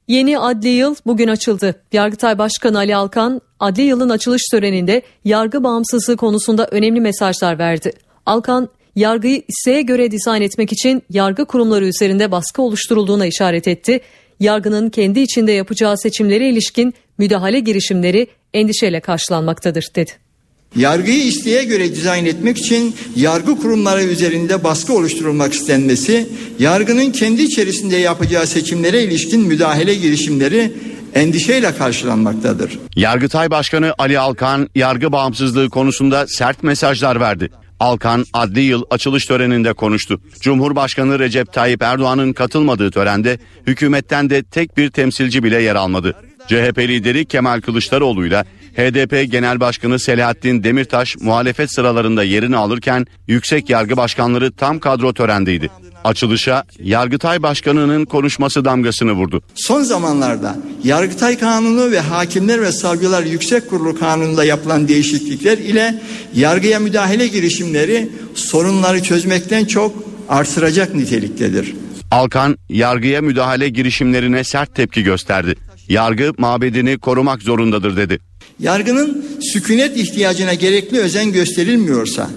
[0.08, 1.82] Yeni adli yıl bugün açıldı.
[1.92, 7.92] Yargıtay Başkanı Ali Alkan, adli yılın açılış töreninde yargı bağımsızlığı konusunda önemli mesajlar verdi.
[8.26, 14.00] Alkan, yargıyı isteğe göre dizayn etmek için yargı kurumları üzerinde baskı oluşturulduğuna işaret etti.
[14.40, 20.27] Yargının kendi içinde yapacağı seçimlere ilişkin müdahale girişimleri endişeyle karşılanmaktadır dedi.
[20.76, 26.28] Yargıyı isteğe göre dizayn etmek için yargı kurumları üzerinde baskı oluşturulmak istenmesi,
[26.58, 30.72] yargının kendi içerisinde yapacağı seçimlere ilişkin müdahale girişimleri
[31.14, 32.78] endişeyle karşılanmaktadır.
[32.96, 37.50] Yargıtay Başkanı Ali Alkan yargı bağımsızlığı konusunda sert mesajlar verdi.
[37.80, 40.20] Alkan adli yıl açılış töreninde konuştu.
[40.40, 46.14] Cumhurbaşkanı Recep Tayyip Erdoğan'ın katılmadığı törende hükümetten de tek bir temsilci bile yer almadı.
[46.48, 48.44] CHP lideri Kemal Kılıçdaroğlu ile
[48.78, 55.70] HDP Genel Başkanı Selahattin Demirtaş muhalefet sıralarında yerini alırken yüksek yargı başkanları tam kadro törendeydi.
[56.04, 59.42] Açılışa Yargıtay Başkanı'nın konuşması damgasını vurdu.
[59.54, 66.02] Son zamanlarda Yargıtay Kanunu ve Hakimler ve Savcılar Yüksek Kurulu Kanunu'nda yapılan değişiklikler ile
[66.34, 71.74] yargıya müdahale girişimleri sorunları çözmekten çok artıracak niteliktedir.
[72.10, 75.54] Alkan yargıya müdahale girişimlerine sert tepki gösterdi.
[75.88, 78.27] Yargı mabedini korumak zorundadır dedi.
[78.60, 82.30] Yargının sükunet ihtiyacına gerekli özen gösterilmiyorsa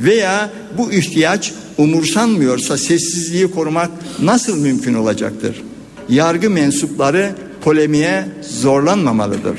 [0.00, 3.90] veya bu ihtiyaç umursanmıyorsa sessizliği korumak
[4.22, 5.62] nasıl mümkün olacaktır?
[6.08, 9.58] Yargı mensupları polemiğe zorlanmamalıdır.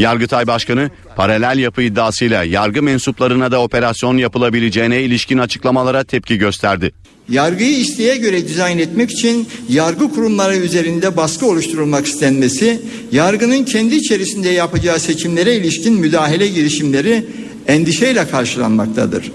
[0.00, 6.92] Yargıtay Başkanı paralel yapı iddiasıyla yargı mensuplarına da operasyon yapılabileceğine ilişkin açıklamalara tepki gösterdi.
[7.28, 12.80] Yargıyı isteğe göre dizayn etmek için yargı kurumları üzerinde baskı oluşturulmak istenmesi,
[13.12, 17.26] yargının kendi içerisinde yapacağı seçimlere ilişkin müdahale girişimleri
[17.66, 19.32] endişeyle karşılanmaktadır.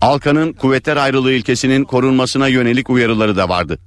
[0.00, 3.78] Alkan'ın kuvvetler ayrılığı ilkesinin korunmasına yönelik uyarıları da vardı.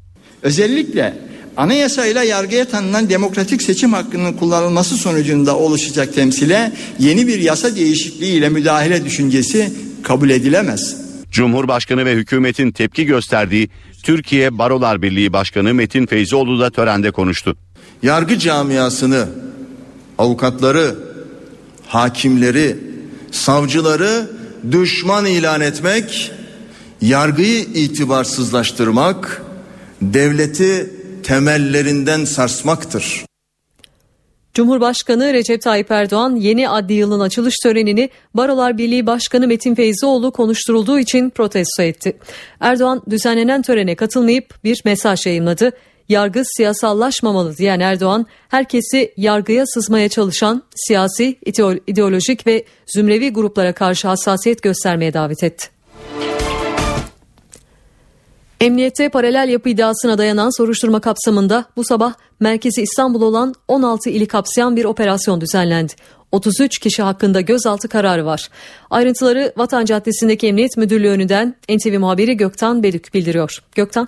[0.43, 1.13] Özellikle
[1.59, 8.49] anayasayla yargıya tanınan demokratik seçim hakkının kullanılması sonucunda oluşacak temsile yeni bir yasa değişikliği ile
[8.49, 10.97] müdahale düşüncesi kabul edilemez.
[11.31, 13.69] Cumhurbaşkanı ve hükümetin tepki gösterdiği
[14.03, 17.57] Türkiye Barolar Birliği Başkanı Metin Feyzoğlu da törende konuştu.
[18.03, 19.27] Yargı camiasını,
[20.17, 20.95] avukatları,
[21.87, 22.77] hakimleri,
[23.31, 24.29] savcıları
[24.71, 26.31] düşman ilan etmek,
[27.01, 29.41] yargıyı itibarsızlaştırmak,
[30.01, 30.98] devleti
[31.29, 33.25] temellerinden sarsmaktır.
[34.53, 40.99] Cumhurbaşkanı Recep Tayyip Erdoğan yeni adli yılın açılış törenini Barolar Birliği Başkanı Metin Feyzioğlu konuşturulduğu
[40.99, 42.17] için protesto etti.
[42.59, 45.71] Erdoğan düzenlenen törene katılmayıp bir mesaj yayınladı.
[46.09, 51.39] Yargı siyasallaşmamalı diyen Erdoğan, herkesi yargıya sızmaya çalışan siyasi,
[51.87, 52.65] ideolojik ve
[52.95, 55.78] zümrevi gruplara karşı hassasiyet göstermeye davet etti.
[58.59, 64.75] Emniyette paralel yapı iddiasına dayanan soruşturma kapsamında bu sabah merkezi İstanbul olan 16 ili kapsayan
[64.75, 65.93] bir operasyon düzenlendi.
[66.31, 68.49] 33 kişi hakkında gözaltı kararı var.
[68.89, 73.63] Ayrıntıları Vatan Caddesi'ndeki Emniyet Müdürlüğü önünden NTV muhabiri Göktan Bedük bildiriyor.
[73.75, 74.07] Göktan.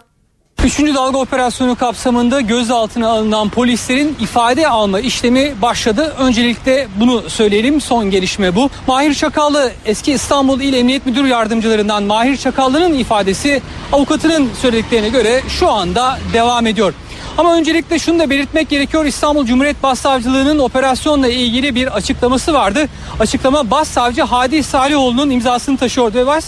[0.65, 6.15] Üçüncü dalga operasyonu kapsamında gözaltına alınan polislerin ifade alma işlemi başladı.
[6.19, 8.69] Öncelikle bunu söyleyelim son gelişme bu.
[8.87, 15.69] Mahir Çakallı eski İstanbul İl Emniyet Müdür Yardımcılarından Mahir Çakallı'nın ifadesi avukatının söylediklerine göre şu
[15.69, 16.93] anda devam ediyor.
[17.37, 19.05] Ama öncelikle şunu da belirtmek gerekiyor.
[19.05, 22.87] İstanbul Cumhuriyet Başsavcılığı'nın operasyonla ilgili bir açıklaması vardı.
[23.19, 26.43] Açıklama Başsavcı Hadi Salihoğlu'nun imzasını taşıyordu ve Baş,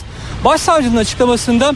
[0.45, 1.73] Başsavcılığın açıklamasında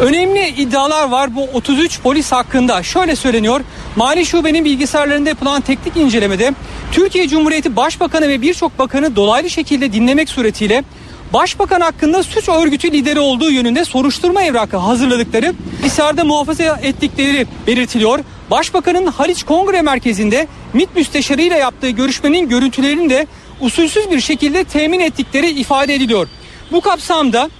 [0.00, 2.82] Önemli iddialar var bu 33 polis hakkında.
[2.82, 3.60] Şöyle söyleniyor.
[3.96, 6.52] Mali Şube'nin bilgisayarlarında yapılan teknik incelemede
[6.92, 10.84] Türkiye Cumhuriyeti Başbakanı ve birçok bakanı dolaylı şekilde dinlemek suretiyle
[11.32, 18.18] Başbakan hakkında suç örgütü lideri olduğu yönünde soruşturma evrakı hazırladıkları, bilgisayarda muhafaza ettikleri belirtiliyor.
[18.50, 23.26] Başbakanın Haliç Kongre Merkezi'nde MİT müsteşarıyla yaptığı görüşmenin görüntülerini de
[23.60, 26.28] usulsüz bir şekilde temin ettikleri ifade ediliyor.
[26.72, 27.50] Bu kapsamda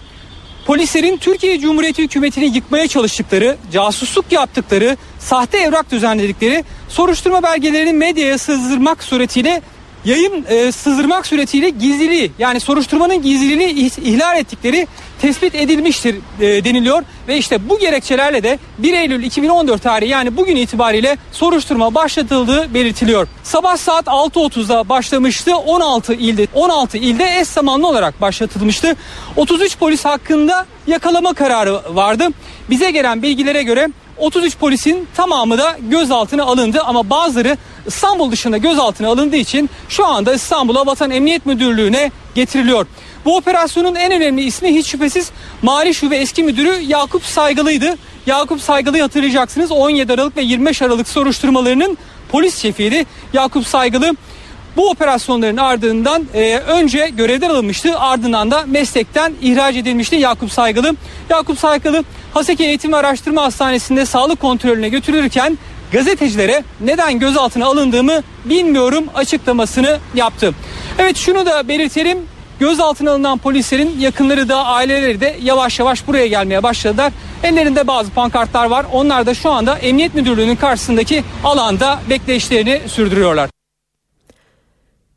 [0.67, 9.05] polislerin Türkiye Cumhuriyeti hükümetini yıkmaya çalıştıkları, casusluk yaptıkları, sahte evrak düzenledikleri, soruşturma belgelerini medyaya sızdırmak
[9.05, 9.63] suretiyle
[10.05, 14.87] yayın e, sızdırmak suretiyle gizliliği yani soruşturmanın gizliliğini ihlal ettikleri
[15.21, 20.57] tespit edilmiştir e, deniliyor ve işte bu gerekçelerle de 1 Eylül 2014 tarihi yani bugün
[20.57, 23.29] itibariyle soruşturma başlatıldığı belirtiliyor.
[23.43, 25.57] Sabah saat 6.30'da başlamıştı.
[25.57, 28.97] 16 ilde 16 ilde eş zamanlı olarak başlatılmıştı.
[29.37, 32.29] 33 polis hakkında yakalama kararı vardı.
[32.71, 33.89] Bize gelen bilgilere göre
[34.19, 40.35] 33 polisin tamamı da gözaltına alındı ama bazıları İstanbul dışında gözaltına alındığı için şu anda
[40.35, 42.87] İstanbul'a Vatan Emniyet Müdürlüğü'ne getiriliyor.
[43.25, 45.31] Bu operasyonun en önemli ismi hiç şüphesiz
[45.63, 47.97] Mali Şube eski müdürü Yakup Saygılı'ydı.
[48.27, 53.07] Yakup Saygılı'yı hatırlayacaksınız 17 Aralık ve 25 Aralık soruşturmalarının polis şefiydi.
[53.33, 54.17] Yakup Saygılı
[54.77, 60.97] bu operasyonların ardından e, önce görevden alınmıştı ardından da meslekten ihraç edilmişti Yakup Saygılı.
[61.31, 65.59] Yakup Saygılı Haseki Eğitim ve Araştırma Hastanesi'nde sağlık kontrolüne götürülürken
[65.93, 70.55] gazetecilere neden gözaltına alındığımı bilmiyorum açıklamasını yaptı.
[70.99, 72.19] Evet şunu da belirtelim
[72.61, 77.13] gözaltına alınan polislerin yakınları da aileleri de yavaş yavaş buraya gelmeye başladılar.
[77.43, 78.87] Ellerinde bazı pankartlar var.
[78.93, 83.54] Onlar da şu anda Emniyet Müdürlüğü'nün karşısındaki alanda bekleyişlerini sürdürüyorlar.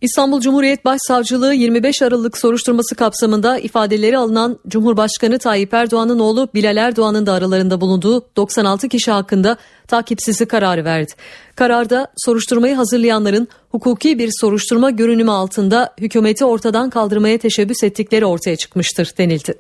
[0.02, 7.26] İstanbul Cumhuriyet Başsavcılığı 25 Aralık soruşturması kapsamında ifadeleri alınan Cumhurbaşkanı Tayyip Erdoğan'ın oğlu Bilal Erdoğan'ın
[7.26, 9.58] da aralarında bulunduğu 96 kişi hakkında
[9.88, 11.12] takipsizlik kararı verdi.
[11.56, 19.14] Kararda soruşturmayı hazırlayanların hukuki bir soruşturma görünümü altında hükümeti ortadan kaldırmaya teşebbüs ettikleri ortaya çıkmıştır
[19.18, 19.54] denildi.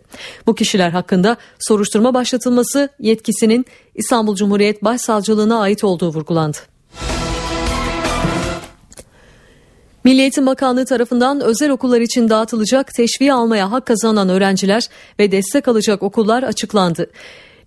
[0.48, 6.77] Bu kişiler hakkında soruşturma başlatılması yetkisinin İstanbul Cumhuriyet Başsavcılığına ait olduğu vurgulandı.
[10.08, 14.84] Milli Eğitim Bakanlığı tarafından özel okullar için dağıtılacak teşviği almaya hak kazanan öğrenciler
[15.20, 17.10] ve destek alacak okullar açıklandı.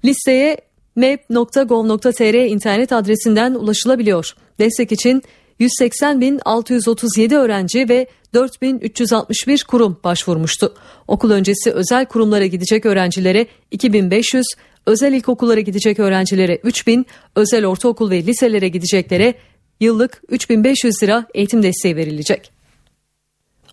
[0.04, 0.56] Listeye
[0.96, 4.34] map.gov.tr internet adresinden ulaşılabiliyor.
[4.58, 5.22] Destek için
[5.60, 10.74] 180.637 öğrenci ve 4.361 kurum başvurmuştu.
[11.08, 14.46] Okul öncesi özel kurumlara gidecek öğrencilere 2500,
[14.86, 19.34] özel ilkokullara gidecek öğrencilere 3000, özel ortaokul ve liselere gideceklere
[19.80, 22.50] yıllık 3500 lira eğitim desteği verilecek.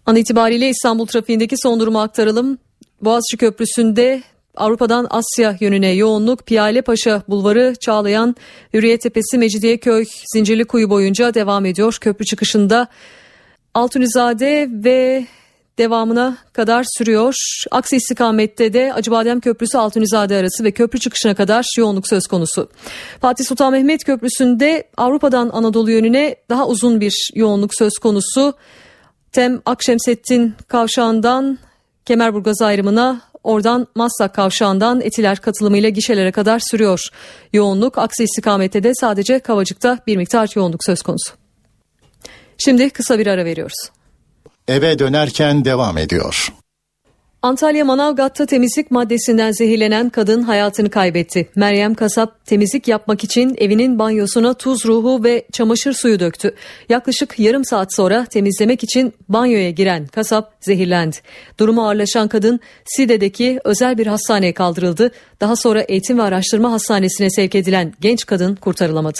[0.05, 2.57] An itibariyle İstanbul trafiğindeki son durumu aktaralım.
[3.01, 4.23] Boğaziçi Köprüsü'nde
[4.55, 8.35] Avrupa'dan Asya yönüne yoğunluk Piyale Paşa Bulvarı, Çağlayan,
[8.73, 11.97] Hürriyet Tepesi, Mecidiyeköy, Zincirli Kuyu boyunca devam ediyor.
[12.01, 12.87] Köprü çıkışında
[13.73, 15.25] Altunizade ve
[15.77, 17.33] devamına kadar sürüyor.
[17.71, 22.69] Aksi istikamette de Acıbadem Köprüsü Altunizade arası ve köprü çıkışına kadar yoğunluk söz konusu.
[23.21, 28.53] Fatih Sultan Mehmet Köprüsü'nde Avrupa'dan Anadolu yönüne daha uzun bir yoğunluk söz konusu.
[29.31, 31.59] Tem Akşemsettin kavşağından
[32.05, 36.99] Kemerburgaz ayrımına oradan Maslak kavşağından Etiler katılımıyla gişelere kadar sürüyor.
[37.53, 41.33] Yoğunluk aksi istikamette de sadece Kavacık'ta bir miktar yoğunluk söz konusu.
[42.57, 43.96] Şimdi kısa bir ara veriyoruz
[44.67, 46.53] eve dönerken devam ediyor.
[47.41, 51.49] Antalya Manavgat'ta temizlik maddesinden zehirlenen kadın hayatını kaybetti.
[51.55, 56.55] Meryem Kasap temizlik yapmak için evinin banyosuna tuz ruhu ve çamaşır suyu döktü.
[56.89, 61.17] Yaklaşık yarım saat sonra temizlemek için banyoya giren kasap zehirlendi.
[61.59, 65.11] Durumu ağırlaşan kadın Side'deki özel bir hastaneye kaldırıldı.
[65.41, 69.19] Daha sonra eğitim ve araştırma hastanesine sevk edilen genç kadın kurtarılamadı.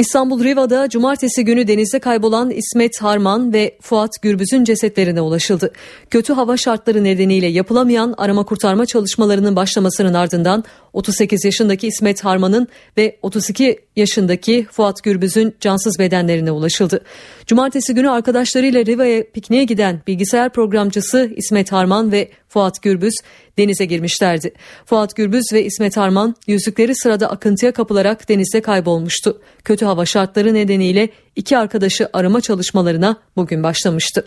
[0.00, 5.72] İstanbul Riva'da cumartesi günü denizde kaybolan İsmet Harman ve Fuat Gürbüz'ün cesetlerine ulaşıldı.
[6.10, 13.16] Kötü hava şartları nedeniyle yapılamayan arama kurtarma çalışmalarının başlamasının ardından 38 yaşındaki İsmet Harman'ın ve
[13.22, 17.04] 32 yaşındaki Fuat Gürbüz'ün cansız bedenlerine ulaşıldı.
[17.46, 23.14] Cumartesi günü arkadaşlarıyla Riva'ya pikniğe giden bilgisayar programcısı İsmet Harman ve Fuat Gürbüz
[23.58, 24.52] denize girmişlerdi.
[24.84, 29.40] Fuat Gürbüz ve İsmet Harman yüzükleri sırada akıntıya kapılarak denizde kaybolmuştu.
[29.64, 34.24] Kötü hava şartları nedeniyle iki arkadaşı arama çalışmalarına bugün başlamıştı.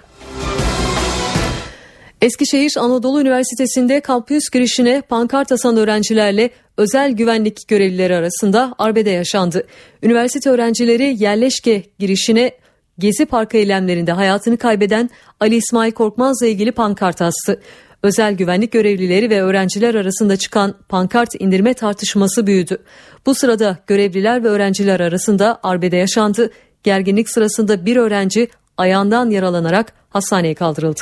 [2.22, 9.68] Eskişehir Anadolu Üniversitesi'nde kampüs girişine pankart asan öğrencilerle özel güvenlik görevlileri arasında arbede yaşandı.
[10.04, 12.52] Üniversite öğrencileri yerleşke girişine
[13.00, 15.10] Gezi Parkı eylemlerinde hayatını kaybeden
[15.40, 17.62] Ali İsmail Korkmaz'la ilgili pankart astı.
[18.04, 22.78] Özel güvenlik görevlileri ve öğrenciler arasında çıkan pankart indirme tartışması büyüdü.
[23.26, 26.52] Bu sırada görevliler ve öğrenciler arasında arbede yaşandı.
[26.84, 31.02] Gerginlik sırasında bir öğrenci ayağından yaralanarak hastaneye kaldırıldı.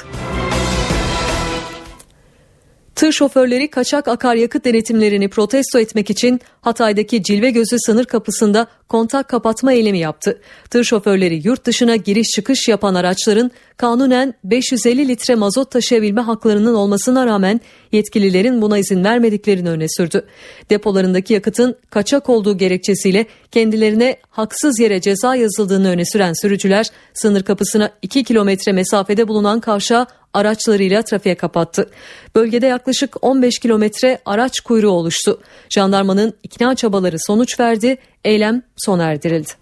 [3.01, 9.73] Tır şoförleri kaçak akaryakıt denetimlerini protesto etmek için Hatay'daki Cilve Gözü sınır kapısında kontak kapatma
[9.73, 10.41] eylemi yaptı.
[10.69, 17.25] Tır şoförleri yurt dışına giriş çıkış yapan araçların kanunen 550 litre mazot taşıyabilme haklarının olmasına
[17.25, 17.61] rağmen
[17.91, 20.25] yetkililerin buna izin vermediklerini öne sürdü.
[20.69, 27.91] Depolarındaki yakıtın kaçak olduğu gerekçesiyle kendilerine haksız yere ceza yazıldığını öne süren sürücüler sınır kapısına
[28.01, 31.89] 2 kilometre mesafede bulunan kavşağı araçlarıyla trafiğe kapattı.
[32.35, 35.41] Bölgede yaklaşık 15 kilometre araç kuyruğu oluştu.
[35.69, 39.61] Jandarmanın ikna çabaları sonuç verdi, eylem sona erdirildi.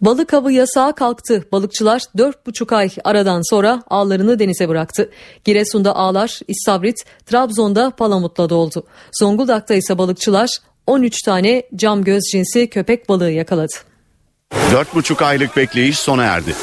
[0.00, 1.44] Balık avı yasağı kalktı.
[1.52, 5.10] Balıkçılar 4,5 ay aradan sonra ağlarını denize bıraktı.
[5.44, 8.84] Giresun'da ağlar, İstavrit, Trabzon'da palamutla doldu.
[9.20, 10.48] Zonguldak'ta ise balıkçılar
[10.90, 13.74] 13 tane cam göz cinsi köpek balığı yakaladı.
[14.52, 16.54] 4,5 aylık bekleyiş sona erdi.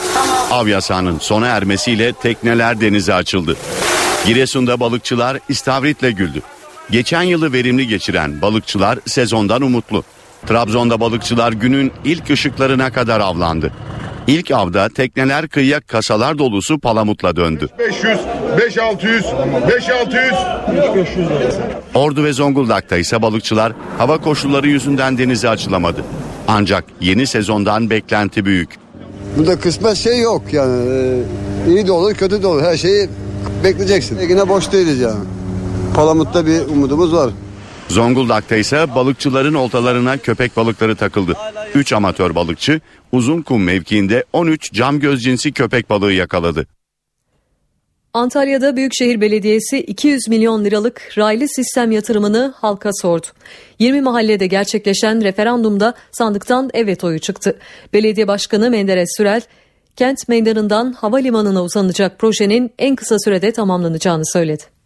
[0.51, 3.57] Av yasağının sona ermesiyle tekneler denize açıldı.
[4.25, 6.41] Giresun'da balıkçılar istavritle güldü.
[6.91, 10.03] Geçen yılı verimli geçiren balıkçılar sezondan umutlu.
[10.45, 13.73] Trabzon'da balıkçılar günün ilk ışıklarına kadar avlandı.
[14.27, 17.69] İlk avda tekneler kıyıya kasalar dolusu palamutla döndü.
[17.79, 18.19] 500,
[18.57, 19.25] 5600,
[19.69, 20.33] 5600,
[20.75, 21.27] 5500.
[21.95, 26.03] Ordu ve Zonguldak'ta ise balıkçılar hava koşulları yüzünden denize açılamadı.
[26.47, 28.69] Ancak yeni sezondan beklenti büyük.
[29.37, 30.89] Burada kısmet şey yok yani.
[30.89, 31.23] Ee,
[31.67, 32.61] iyi de olur kötü de olur.
[32.61, 33.09] Her şeyi
[33.63, 34.19] bekleyeceksin.
[34.29, 35.23] Yine boş değiliz yani.
[35.95, 37.29] Palamut'ta bir umudumuz var.
[37.89, 41.34] Zonguldak'ta ise balıkçıların oltalarına köpek balıkları takıldı.
[41.76, 46.67] 3 amatör balıkçı uzun kum mevkiinde 13 cam göz cinsi köpek balığı yakaladı.
[48.13, 53.28] Antalya'da Büyükşehir Belediyesi 200 milyon liralık raylı sistem yatırımını halka sordu.
[53.80, 57.60] 20 mahallede gerçekleşen referandumda sandıktan evet oyu çıktı.
[57.93, 59.41] Belediye Başkanı Menderes Sürel,
[59.95, 64.76] kent meydanından havalimanına uzanacak projenin en kısa sürede tamamlanacağını söyledi.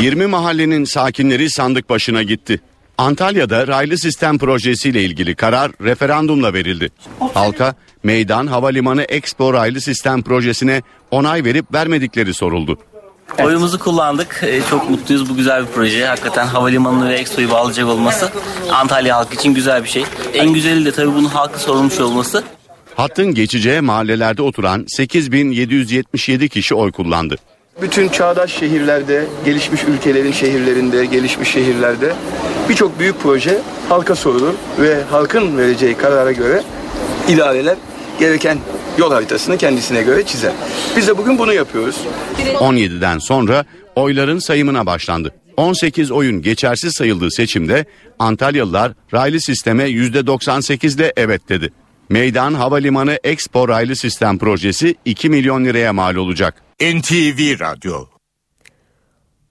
[0.00, 2.60] 20 mahallenin sakinleri sandık başına gitti.
[2.98, 6.90] Antalya'da raylı sistem projesiyle ilgili karar referandumla verildi.
[7.34, 12.78] Halka meydan havalimanı Expo raylı sistem projesine onay verip vermedikleri soruldu.
[13.42, 14.40] Oyumuzu kullandık.
[14.42, 15.30] Ee, çok mutluyuz.
[15.30, 16.06] Bu güzel bir proje.
[16.06, 18.30] Hakikaten havalimanını ve Expo'yu bağlayacak olması
[18.72, 20.04] Antalya halkı için güzel bir şey.
[20.34, 22.44] En güzeli de tabii bunun halkı sorulmuş olması.
[22.94, 27.36] Hattın geçeceği mahallelerde oturan 8777 kişi oy kullandı.
[27.82, 32.12] Bütün çağdaş şehirlerde, gelişmiş ülkelerin şehirlerinde, gelişmiş şehirlerde
[32.68, 36.62] birçok büyük proje halka sorulur ve halkın vereceği karara göre
[37.28, 37.76] idareler
[38.18, 38.58] gereken
[38.98, 40.52] yol haritasını kendisine göre çizer.
[40.96, 41.96] Biz de bugün bunu yapıyoruz.
[42.54, 43.64] 17'den sonra
[43.96, 45.32] oyların sayımına başlandı.
[45.56, 47.84] 18 oyun geçersiz sayıldığı seçimde
[48.18, 51.72] Antalyalılar raylı sisteme %98 ile evet dedi.
[52.08, 56.69] Meydan Havalimanı Expo raylı sistem projesi 2 milyon liraya mal olacak.
[56.80, 58.06] NTV Radyo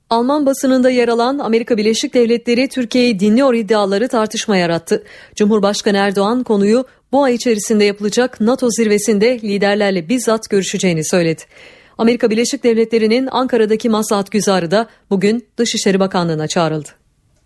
[0.10, 5.04] Alman basınında yer alan Amerika Birleşik Devletleri Türkiye'yi dinliyor iddiaları tartışma yarattı.
[5.36, 11.42] Cumhurbaşkanı Erdoğan konuyu bu ay içerisinde yapılacak NATO zirvesinde liderlerle bizzat görüşeceğini söyledi.
[11.98, 16.90] Amerika Birleşik Devletleri'nin Ankara'daki maslahat güzarı da bugün Dışişleri Bakanlığı'na çağrıldı.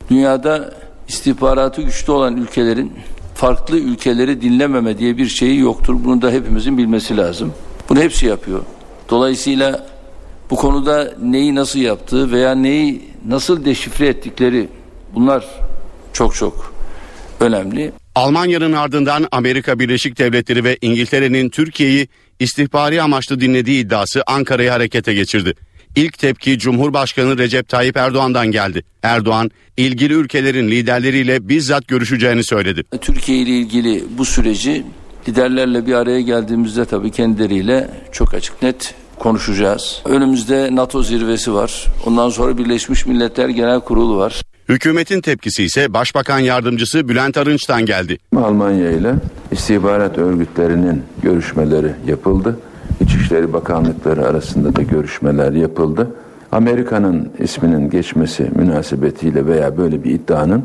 [0.09, 0.73] Dünyada
[1.07, 2.93] istihbaratı güçlü olan ülkelerin
[3.35, 5.95] farklı ülkeleri dinlememe diye bir şeyi yoktur.
[6.05, 7.53] Bunu da hepimizin bilmesi lazım.
[7.89, 8.63] Bunu hepsi yapıyor.
[9.09, 9.87] Dolayısıyla
[10.49, 14.69] bu konuda neyi nasıl yaptığı veya neyi nasıl deşifre ettikleri
[15.15, 15.45] bunlar
[16.13, 16.73] çok çok
[17.39, 17.91] önemli.
[18.15, 22.07] Almanya'nın ardından Amerika Birleşik Devletleri ve İngiltere'nin Türkiye'yi
[22.39, 25.53] istihbari amaçlı dinlediği iddiası Ankara'yı harekete geçirdi.
[25.95, 28.83] İlk tepki Cumhurbaşkanı Recep Tayyip Erdoğan'dan geldi.
[29.03, 32.83] Erdoğan ilgili ülkelerin liderleriyle bizzat görüşeceğini söyledi.
[33.01, 34.83] Türkiye ile ilgili bu süreci
[35.27, 40.01] liderlerle bir araya geldiğimizde tabii kendileriyle çok açık net konuşacağız.
[40.05, 41.87] Önümüzde NATO zirvesi var.
[42.05, 44.41] Ondan sonra Birleşmiş Milletler Genel Kurulu var.
[44.69, 48.17] Hükümetin tepkisi ise Başbakan Yardımcısı Bülent Arınç'tan geldi.
[48.35, 49.15] Almanya ile
[49.51, 52.59] istihbarat örgütlerinin görüşmeleri yapıldı.
[53.01, 56.07] İçişleri Bakanlıkları arasında da görüşmeler yapıldı.
[56.51, 60.63] Amerika'nın isminin geçmesi münasebetiyle veya böyle bir iddianın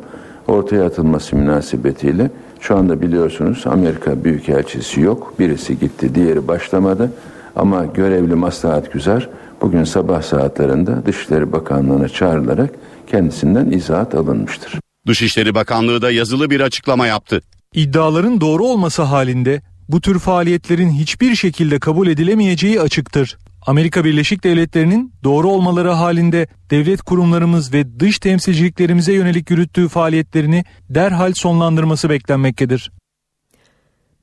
[0.49, 2.31] ortaya atılması münasebetiyle
[2.61, 5.35] şu anda biliyorsunuz Amerika Büyükelçisi yok.
[5.39, 7.13] Birisi gitti, diğeri başlamadı.
[7.57, 9.29] Ama görevli Maslahat Güzer
[9.63, 12.71] bugün sabah saatlerinde Dışişleri Bakanlığı'na çağrılarak
[13.07, 14.81] kendisinden izahat alınmıştır.
[15.07, 17.41] Dışişleri Bakanlığı da yazılı bir açıklama yaptı.
[17.75, 23.39] İddiaların doğru olması halinde bu tür faaliyetlerin hiçbir şekilde kabul edilemeyeceği açıktır.
[23.69, 31.33] Amerika Birleşik Devletleri'nin doğru olmaları halinde devlet kurumlarımız ve dış temsilciliklerimize yönelik yürüttüğü faaliyetlerini derhal
[31.37, 32.91] sonlandırması beklenmektedir.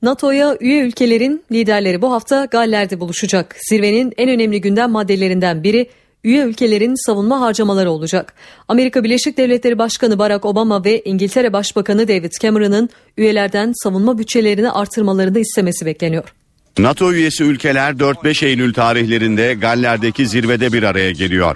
[0.01, 3.55] NATO'ya üye ülkelerin liderleri bu hafta Galler'de buluşacak.
[3.69, 5.89] Zirvenin en önemli gündem maddelerinden biri
[6.23, 8.33] üye ülkelerin savunma harcamaları olacak.
[8.67, 15.39] Amerika Birleşik Devletleri Başkanı Barack Obama ve İngiltere Başbakanı David Cameron'ın üyelerden savunma bütçelerini artırmalarını
[15.39, 16.33] istemesi bekleniyor.
[16.79, 21.55] NATO üyesi ülkeler 4-5 Eylül tarihlerinde Galler'deki zirvede bir araya geliyor.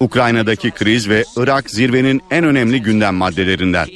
[0.00, 3.88] Ukrayna'daki kriz ve Irak zirvenin en önemli gündem maddelerinden.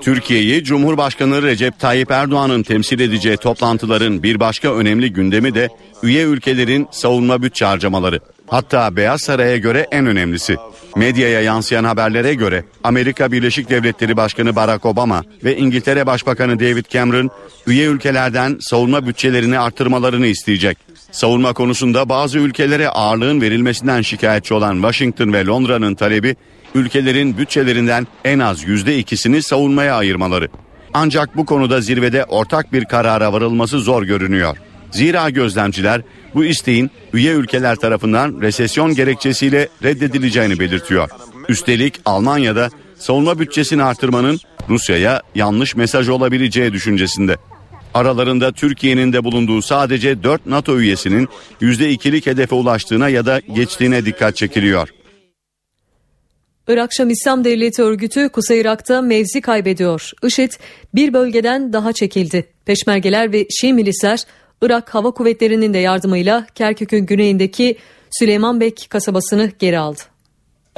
[0.00, 5.68] Türkiye'yi Cumhurbaşkanı Recep Tayyip Erdoğan'ın temsil edeceği toplantıların bir başka önemli gündemi de
[6.02, 8.20] üye ülkelerin savunma bütçe harcamaları.
[8.46, 10.56] Hatta Beyaz Saray'a göre en önemlisi.
[10.96, 17.30] Medyaya yansıyan haberlere göre Amerika Birleşik Devletleri Başkanı Barack Obama ve İngiltere Başbakanı David Cameron
[17.66, 20.78] üye ülkelerden savunma bütçelerini artırmalarını isteyecek.
[21.12, 26.36] Savunma konusunda bazı ülkelere ağırlığın verilmesinden şikayetçi olan Washington ve Londra'nın talebi
[26.74, 30.48] ülkelerin bütçelerinden en az yüzde ikisini savunmaya ayırmaları.
[30.94, 34.56] Ancak bu konuda zirvede ortak bir karara varılması zor görünüyor.
[34.94, 36.02] Zira gözlemciler
[36.34, 41.08] bu isteğin üye ülkeler tarafından resesyon gerekçesiyle reddedileceğini belirtiyor.
[41.48, 44.38] Üstelik Almanya'da savunma bütçesini artırmanın
[44.68, 47.36] Rusya'ya yanlış mesaj olabileceği düşüncesinde.
[47.94, 51.28] Aralarında Türkiye'nin de bulunduğu sadece 4 NATO üyesinin
[51.60, 54.88] %2'lik hedefe ulaştığına ya da geçtiğine dikkat çekiliyor.
[56.68, 60.10] Irak Şam İslam Devleti örgütü Kuzey Irak'ta mevzi kaybediyor.
[60.22, 60.52] IŞİD
[60.94, 62.46] bir bölgeden daha çekildi.
[62.64, 64.20] Peşmergeler ve Şii milisler
[64.64, 67.76] Irak Hava Kuvvetleri'nin de yardımıyla Kerkük'ün güneyindeki
[68.10, 70.00] Süleymanbek kasabasını geri aldı.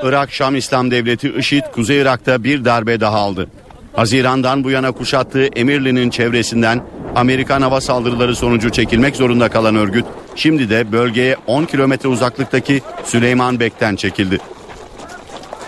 [0.03, 3.49] Irak Şam İslam Devleti IŞİD Kuzey Irak'ta bir darbe daha aldı.
[3.93, 6.82] Haziran'dan bu yana kuşattığı Emirli'nin çevresinden
[7.14, 10.05] Amerikan hava saldırıları sonucu çekilmek zorunda kalan örgüt
[10.37, 14.39] şimdi de bölgeye 10 kilometre uzaklıktaki Süleymanbek'ten çekildi.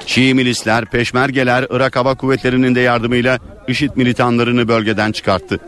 [0.06, 3.38] Şii milisler, peşmergeler Irak Hava Kuvvetleri'nin de yardımıyla
[3.68, 5.58] IŞİD militanlarını bölgeden çıkarttı.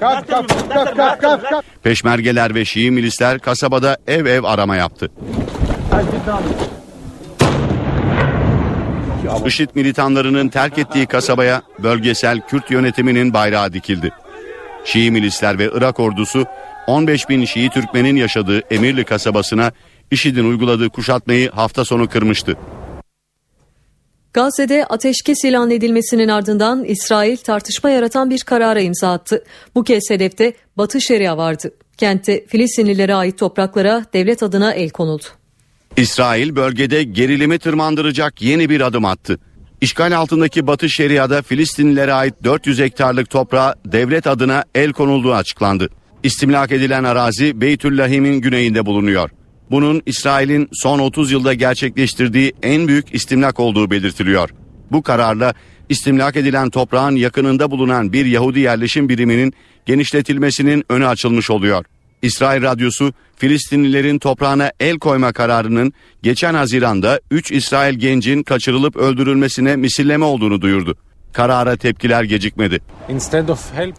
[0.00, 1.64] Kap kap kap kap kap kap.
[1.82, 5.10] Peşmergeler ve Şii milisler kasabada ev ev arama yaptı.
[9.46, 14.10] IŞİD militanlarının terk ettiği kasabaya bölgesel Kürt yönetiminin bayrağı dikildi.
[14.84, 16.46] Şii milisler ve Irak ordusu
[16.86, 19.72] 15 bin Şii Türkmenin yaşadığı Emirli kasabasına
[20.10, 22.56] IŞİD'in uyguladığı kuşatmayı hafta sonu kırmıştı.
[24.38, 29.44] Gazze'de ateşkes ilan edilmesinin ardından İsrail tartışma yaratan bir karara imza attı.
[29.74, 31.70] Bu kez hedefte Batı Şeria vardı.
[31.96, 35.24] Kentte Filistinlilere ait topraklara devlet adına el konuldu.
[35.96, 39.38] İsrail bölgede gerilimi tırmandıracak yeni bir adım attı.
[39.80, 45.88] İşgal altındaki Batı Şeria'da Filistinlilere ait 400 hektarlık toprağa devlet adına el konulduğu açıklandı.
[46.22, 49.30] İstimlak edilen arazi Beytüllahim'in güneyinde bulunuyor.
[49.70, 54.50] Bunun İsrail'in son 30 yılda gerçekleştirdiği en büyük istimlak olduğu belirtiliyor.
[54.92, 55.54] Bu kararla
[55.88, 59.52] istimlak edilen toprağın yakınında bulunan bir Yahudi yerleşim biriminin
[59.86, 61.84] genişletilmesinin önü açılmış oluyor.
[62.22, 65.92] İsrail radyosu Filistinlilerin toprağına el koyma kararının
[66.22, 70.96] geçen Haziran'da 3 İsrail gencin kaçırılıp öldürülmesine misilleme olduğunu duyurdu.
[71.32, 72.80] Karara tepkiler gecikmedi.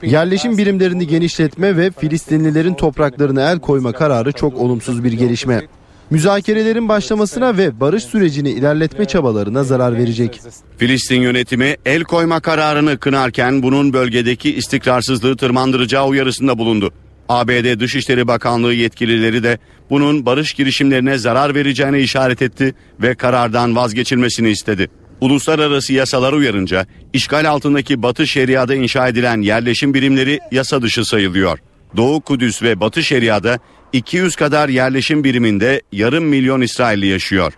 [0.04, 5.62] Yerleşim birimlerini genişletme ve Filistinlilerin topraklarına el koyma kararı çok olumsuz bir gelişme.
[6.10, 10.42] Müzakerelerin başlamasına ve barış sürecini ilerletme çabalarına zarar verecek.
[10.78, 16.92] Filistin yönetimi el koyma kararını kınarken bunun bölgedeki istikrarsızlığı tırmandıracağı uyarısında bulundu.
[17.30, 19.58] ABD Dışişleri Bakanlığı yetkilileri de
[19.90, 24.90] bunun barış girişimlerine zarar vereceğine işaret etti ve karardan vazgeçilmesini istedi.
[25.22, 31.60] Uluslararası yasalar uyarınca işgal altındaki Batı Şeria'da inşa edilen yerleşim birimleri yasa dışı sayılıyor.
[31.98, 33.60] Doğu Kudüs ve Batı Şeria'da
[33.94, 37.54] 200 kadar yerleşim biriminde yarım milyon İsrailli yaşıyor.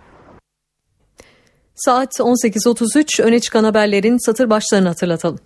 [1.76, 5.40] Saat 18.33 öne çıkan haberlerin satır başlarını hatırlatalım.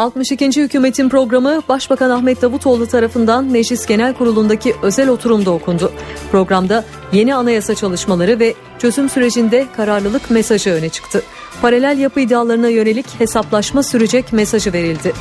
[0.00, 0.62] 62.
[0.62, 5.92] hükümetin programı Başbakan Ahmet Davutoğlu tarafından Meclis Genel Kurulu'ndaki özel oturumda okundu.
[6.30, 11.22] Programda yeni anayasa çalışmaları ve çözüm sürecinde kararlılık mesajı öne çıktı.
[11.62, 15.12] Paralel yapı iddialarına yönelik hesaplaşma sürecek mesajı verildi.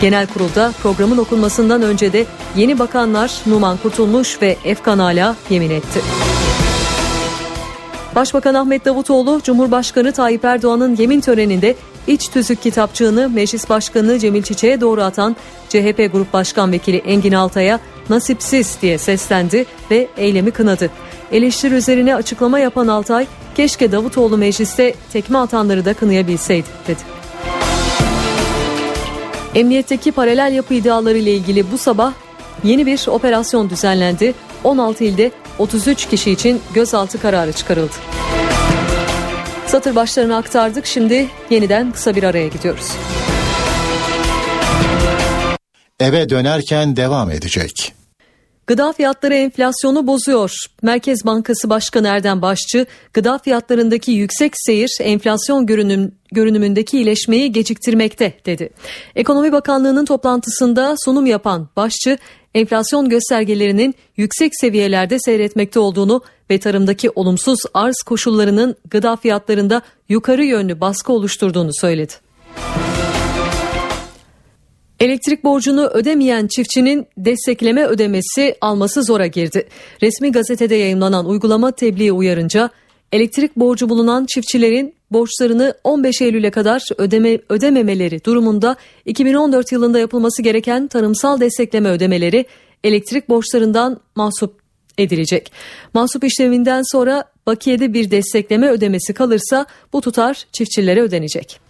[0.00, 2.26] Genel kurulda programın okunmasından önce de
[2.56, 6.00] yeni bakanlar Numan Kurtulmuş ve Efkan Ala yemin etti.
[8.14, 11.74] Başbakan Ahmet Davutoğlu, Cumhurbaşkanı Tayyip Erdoğan'ın yemin töreninde
[12.08, 15.36] iç tüzük kitapçığını Meclis Başkanı Cemil Çiçek'e doğru atan
[15.68, 17.80] CHP Grup Başkan Vekili Engin Altay'a
[18.10, 20.90] nasipsiz diye seslendi ve eylemi kınadı.
[21.32, 27.00] Eleştiri üzerine açıklama yapan Altay, keşke Davutoğlu mecliste tekme atanları da kınayabilseydi dedi.
[29.54, 32.12] Emniyetteki paralel yapı iddiaları ile ilgili bu sabah
[32.64, 34.34] yeni bir operasyon düzenlendi.
[34.64, 37.94] 16 ilde 33 kişi için gözaltı kararı çıkarıldı.
[39.68, 40.86] Satır başlarını aktardık.
[40.86, 42.92] Şimdi yeniden kısa bir araya gidiyoruz.
[46.00, 47.94] Eve dönerken devam edecek.
[48.66, 50.52] Gıda fiyatları enflasyonu bozuyor.
[50.82, 58.70] Merkez Bankası Başkanı Erdem Başçı, gıda fiyatlarındaki yüksek seyir enflasyon görünüm, görünümündeki iyileşmeyi geciktirmekte dedi.
[59.16, 62.18] Ekonomi Bakanlığı'nın toplantısında sunum yapan Başçı,
[62.54, 70.80] enflasyon göstergelerinin yüksek seviyelerde seyretmekte olduğunu ve tarımdaki olumsuz arz koşullarının gıda fiyatlarında yukarı yönlü
[70.80, 72.12] baskı oluşturduğunu söyledi.
[75.00, 79.68] Elektrik borcunu ödemeyen çiftçinin destekleme ödemesi alması zora girdi.
[80.02, 82.70] Resmi gazetede yayınlanan uygulama tebliği uyarınca
[83.12, 90.88] elektrik borcu bulunan çiftçilerin borçlarını 15 Eylül'e kadar ödeme, ödememeleri durumunda 2014 yılında yapılması gereken
[90.88, 92.44] tarımsal destekleme ödemeleri
[92.84, 94.67] elektrik borçlarından mahsup
[94.98, 95.52] edilecek.
[95.94, 101.60] Mahsup işleminden sonra bakiyede bir destekleme ödemesi kalırsa bu tutar çiftçilere ödenecek.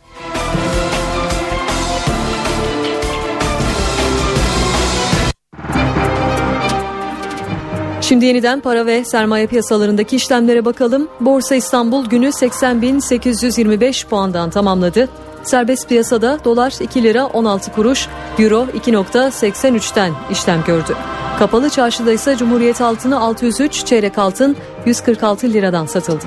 [8.08, 11.08] Şimdi yeniden para ve sermaye piyasalarındaki işlemlere bakalım.
[11.20, 15.08] Borsa İstanbul günü 80.825 puandan tamamladı.
[15.50, 20.96] Serbest piyasada dolar 2 lira 16 kuruş, euro 2.83'ten işlem gördü.
[21.38, 26.24] Kapalı çarşıda ise Cumhuriyet altını 603, çeyrek altın 146 liradan satıldı.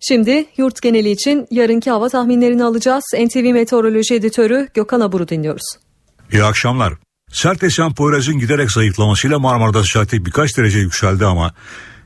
[0.00, 3.04] Şimdi yurt geneli için yarınki hava tahminlerini alacağız.
[3.14, 5.76] NTV Meteoroloji Editörü Gökhan Abur'u dinliyoruz.
[6.32, 6.94] İyi akşamlar.
[7.32, 11.54] Sert esen Poyraz'ın giderek zayıflamasıyla Marmara'da sıcaklık birkaç derece yükseldi ama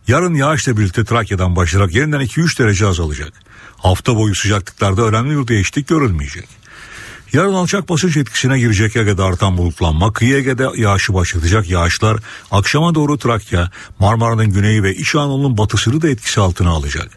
[0.08, 3.32] yarın yağışla birlikte Trakya'dan başlayarak yeniden 2-3 derece azalacak.
[3.86, 6.48] Hafta boyu sıcaklıklarda önemli bir değişiklik görülmeyecek.
[7.32, 12.18] Yarın alçak basınç etkisine girecek Ege'de artan bulutlanma, kıyı Ege'de yağışı başlatacak yağışlar
[12.50, 17.10] akşama doğru Trakya, Marmara'nın güneyi ve İç Anadolu'nun batısını da etkisi altına alacak.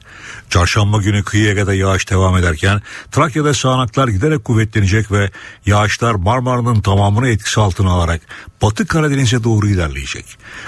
[0.50, 5.32] Çarşamba günü kıyı Ege'de yağış devam ederken Trakya'da sağanaklar giderek kuvvetlenecek ve
[5.66, 8.22] yağışlar Marmara'nın tamamını etkisi altına alarak
[8.62, 10.26] Batı Karadeniz'e doğru ilerleyecek.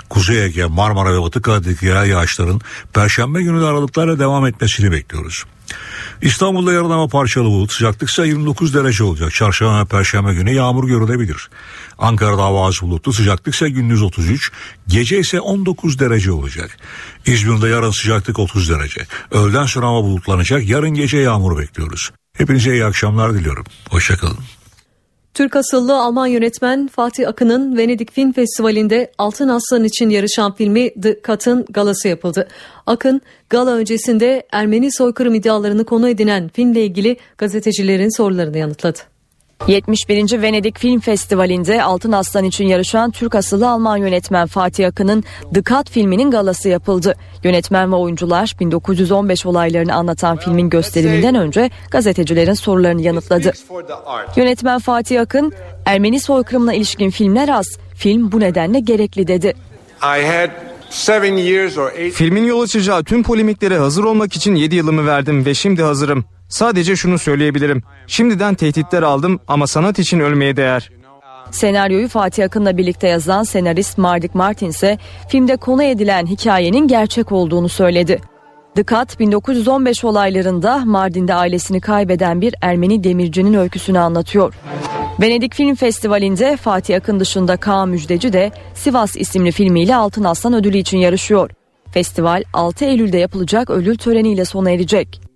[0.10, 2.62] Kuzey Ege, Marmara ve Batı Karadeniz'deki yağışların
[2.94, 5.46] Perşembe günü de aralıklarla devam etmesini bekliyoruz.
[6.22, 9.34] İstanbul'da yarın ama parçalı bulut sıcaklık ise 29 derece olacak.
[9.34, 11.50] Çarşamba perşembe günü yağmur görülebilir.
[11.98, 14.52] Ankara'da hava az bulutlu sıcaklık ise gündüz 33,
[14.88, 16.78] gece ise 19 derece olacak.
[17.26, 19.08] İzmir'de yarın sıcaklık 30 derece.
[19.32, 20.70] Öğleden sonra hava bulutlanacak.
[20.70, 22.12] Yarın gece yağmur bekliyoruz.
[22.38, 23.66] Hepinize iyi akşamlar diliyorum.
[23.90, 24.61] Hoşçakalın.
[25.34, 31.20] Türk asıllı Alman yönetmen Fatih Akın'ın Venedik Film Festivali'nde Altın Aslan için yarışan filmi The
[31.28, 32.48] Cut'ın galası yapıldı.
[32.86, 39.00] Akın, gala öncesinde Ermeni soykırım iddialarını konu edinen filmle ilgili gazetecilerin sorularını yanıtladı.
[39.68, 40.42] 71.
[40.42, 45.90] Venedik Film Festivali'nde Altın Aslan için yarışan Türk asıllı Alman yönetmen Fatih Akın'ın The Cut
[45.90, 47.16] filminin galası yapıldı.
[47.44, 53.52] Yönetmen ve oyuncular 1915 olaylarını anlatan filmin gösteriminden önce gazetecilerin sorularını yanıtladı.
[54.36, 55.54] Yönetmen Fatih Akın,
[55.86, 59.54] Ermeni soykırımına ilişkin filmler az, film bu nedenle gerekli dedi.
[62.14, 66.26] Filmin yol açacağı tüm polemiklere hazır olmak için 7 yılımı verdim ve şimdi hazırım.
[66.52, 67.84] Sadece şunu söyleyebilirim.
[68.08, 70.92] Şimdiden tehditler aldım ama sanat için ölmeye değer.
[71.52, 74.98] Senaryoyu Fatih Akın'la birlikte yazan senarist Mardik Martin ise
[75.28, 78.20] filmde konu edilen hikayenin gerçek olduğunu söyledi.
[78.76, 84.54] The Cut 1915 olaylarında Mardin'de ailesini kaybeden bir Ermeni demircinin öyküsünü anlatıyor.
[85.22, 90.78] Venedik Film Festivali'nde Fatih Akın dışında Kaan Müjdeci de Sivas isimli filmiyle Altın Aslan ödülü
[90.78, 91.50] için yarışıyor.
[91.92, 95.31] Festival 6 Eylül'de yapılacak ödül töreniyle sona erecek.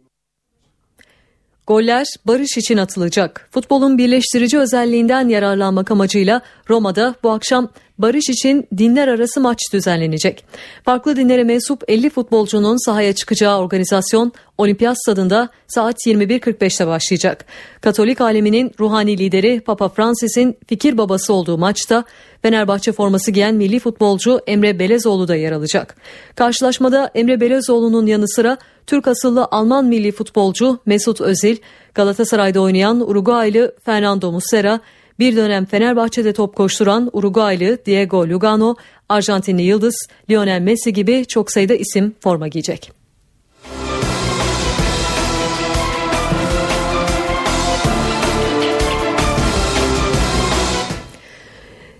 [1.67, 3.47] Goller barış için atılacak.
[3.51, 10.45] Futbolun birleştirici özelliğinden yararlanmak amacıyla Roma'da bu akşam barış için dinler arası maç düzenlenecek.
[10.85, 17.45] Farklı dinlere mensup 50 futbolcunun sahaya çıkacağı organizasyon Olimpiyat Stadında saat 21.45'te başlayacak.
[17.81, 22.03] Katolik aleminin ruhani lideri Papa Francis'in fikir babası olduğu maçta
[22.41, 25.95] Fenerbahçe forması giyen milli futbolcu Emre Belezoğlu da yer alacak.
[26.35, 31.57] Karşılaşmada Emre Belezoğlu'nun yanı sıra Türk asıllı Alman milli futbolcu Mesut Özil,
[31.93, 34.79] Galatasaray'da oynayan Uruguaylı Fernando Muslera,
[35.19, 38.75] bir dönem Fenerbahçe'de top koşturan Uruguaylı Diego Lugano,
[39.09, 42.91] Arjantinli Yıldız Lionel Messi gibi çok sayıda isim forma giyecek.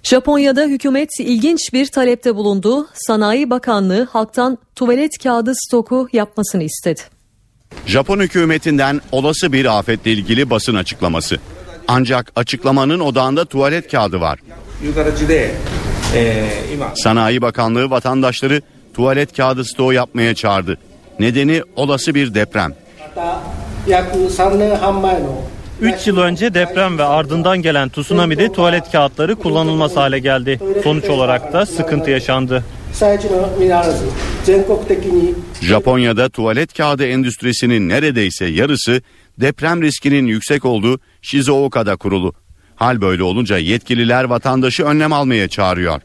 [0.04, 2.88] Japonya'da hükümet ilginç bir talepte bulundu.
[2.94, 7.02] Sanayi Bakanlığı halktan tuvalet kağıdı stoku yapmasını istedi.
[7.86, 11.40] Japon hükümetinden olası bir afetle ilgili basın açıklaması.
[11.88, 14.40] Ancak açıklamanın odağında tuvalet kağıdı var.
[16.96, 18.62] Sanayi Bakanlığı vatandaşları
[18.94, 20.78] tuvalet kağıdı stoğu yapmaya çağırdı.
[21.20, 22.74] Nedeni olası bir deprem.
[25.82, 30.60] 3 yıl önce deprem ve ardından gelen tsunami'de tuvalet kağıtları kullanılmaz hale geldi.
[30.84, 32.64] Sonuç olarak da sıkıntı yaşandı.
[35.62, 39.02] Japonya'da tuvalet kağıdı endüstrisinin neredeyse yarısı
[39.40, 42.34] deprem riskinin yüksek olduğu Shizuoka'da kurulu.
[42.76, 46.02] Hal böyle olunca yetkililer vatandaşı önlem almaya çağırıyor.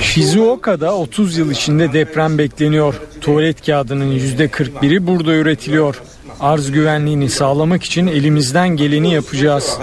[0.00, 2.94] Shizuoka'da 30 yıl içinde deprem bekleniyor.
[3.20, 6.02] Tuvalet kağıdının %41'i burada üretiliyor.
[6.40, 9.78] Arz güvenliğini sağlamak için elimizden geleni yapacağız.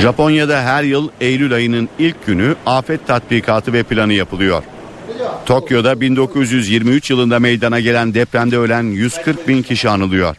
[0.00, 4.62] Japonya'da her yıl Eylül ayının ilk günü afet tatbikatı ve planı yapılıyor.
[5.46, 10.36] Tokyo'da 1923 yılında meydana gelen depremde ölen 140 bin kişi anılıyor.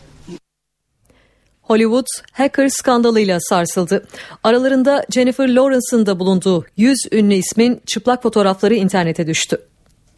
[1.61, 4.05] Hollywood hacker skandalıyla sarsıldı.
[4.43, 9.57] Aralarında Jennifer Lawrence'ın da bulunduğu 100 ünlü ismin çıplak fotoğrafları internete düştü.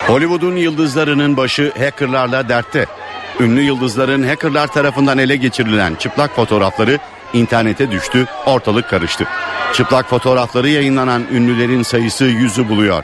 [0.02, 2.86] Hollywood'un yıldızlarının başı hackerlarla dertte.
[3.40, 7.00] Ünlü yıldızların hackerlar tarafından ele geçirilen çıplak fotoğrafları
[7.34, 9.28] internete düştü, ortalık karıştı.
[9.74, 13.04] Çıplak fotoğrafları yayınlanan ünlülerin sayısı yüzü buluyor.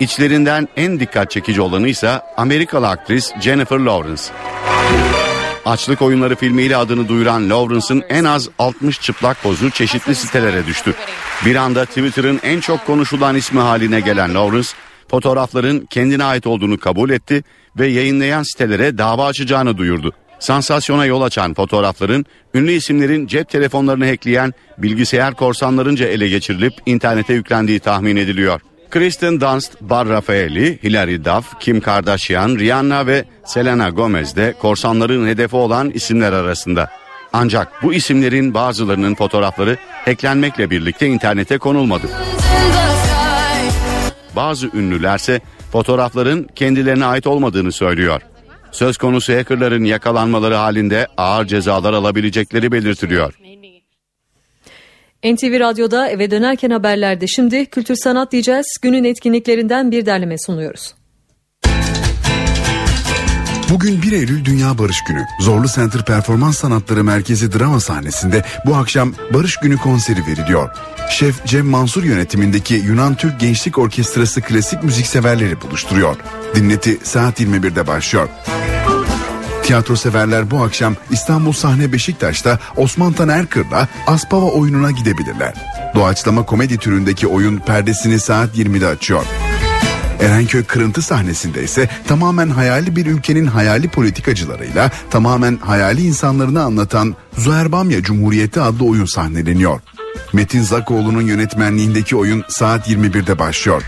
[0.00, 4.22] İçlerinden en dikkat çekici olanı ise Amerikalı aktris Jennifer Lawrence.
[5.64, 10.94] Açlık Oyunları filmiyle adını duyuran Lawrence'ın en az 60 çıplak pozu çeşitli sitelere düştü.
[11.46, 14.68] Bir anda Twitter'ın en çok konuşulan ismi haline gelen Lawrence,
[15.08, 17.44] fotoğrafların kendine ait olduğunu kabul etti
[17.78, 20.12] ve yayınlayan sitelere dava açacağını duyurdu.
[20.38, 27.80] Sansasyona yol açan fotoğrafların ünlü isimlerin cep telefonlarını hackleyen bilgisayar korsanlarınca ele geçirilip internete yüklendiği
[27.80, 28.60] tahmin ediliyor.
[28.90, 35.56] Kristen Dunst, Bar Rafaeli, Hilary Duff, Kim Kardashian, Rihanna ve Selena Gomez de korsanların hedefi
[35.56, 36.90] olan isimler arasında.
[37.32, 42.06] Ancak bu isimlerin bazılarının fotoğrafları hacklenmekle birlikte internete konulmadı.
[44.36, 45.40] Bazı ünlülerse
[45.72, 48.20] fotoğrafların kendilerine ait olmadığını söylüyor.
[48.72, 53.39] Söz konusu hackerların yakalanmaları halinde ağır cezalar alabilecekleri belirtiliyor.
[55.24, 58.66] NTV Radyo'da eve dönerken haberlerde şimdi kültür sanat diyeceğiz.
[58.82, 60.94] Günün etkinliklerinden bir derleme sunuyoruz.
[63.70, 65.24] Bugün 1 Eylül Dünya Barış Günü.
[65.40, 70.70] Zorlu Center Performans Sanatları Merkezi drama sahnesinde bu akşam Barış Günü konseri veriliyor.
[71.10, 76.16] Şef Cem Mansur yönetimindeki Yunan Türk Gençlik Orkestrası klasik müzik severleri buluşturuyor.
[76.54, 78.28] Dinleti saat 21'de başlıyor.
[79.70, 85.54] Tiyatro severler bu akşam İstanbul Sahne Beşiktaş'ta Osman Taner Kır'la Aspava oyununa gidebilirler.
[85.94, 89.24] Doğaçlama komedi türündeki oyun perdesini saat 20'de açıyor.
[90.20, 97.72] Erenköy kırıntı sahnesinde ise tamamen hayali bir ülkenin hayali politikacılarıyla tamamen hayali insanlarını anlatan Zuher
[97.72, 99.80] Bamya Cumhuriyeti adlı oyun sahneleniyor.
[100.32, 103.82] Metin Zakoğlu'nun yönetmenliğindeki oyun saat 21'de başlıyor.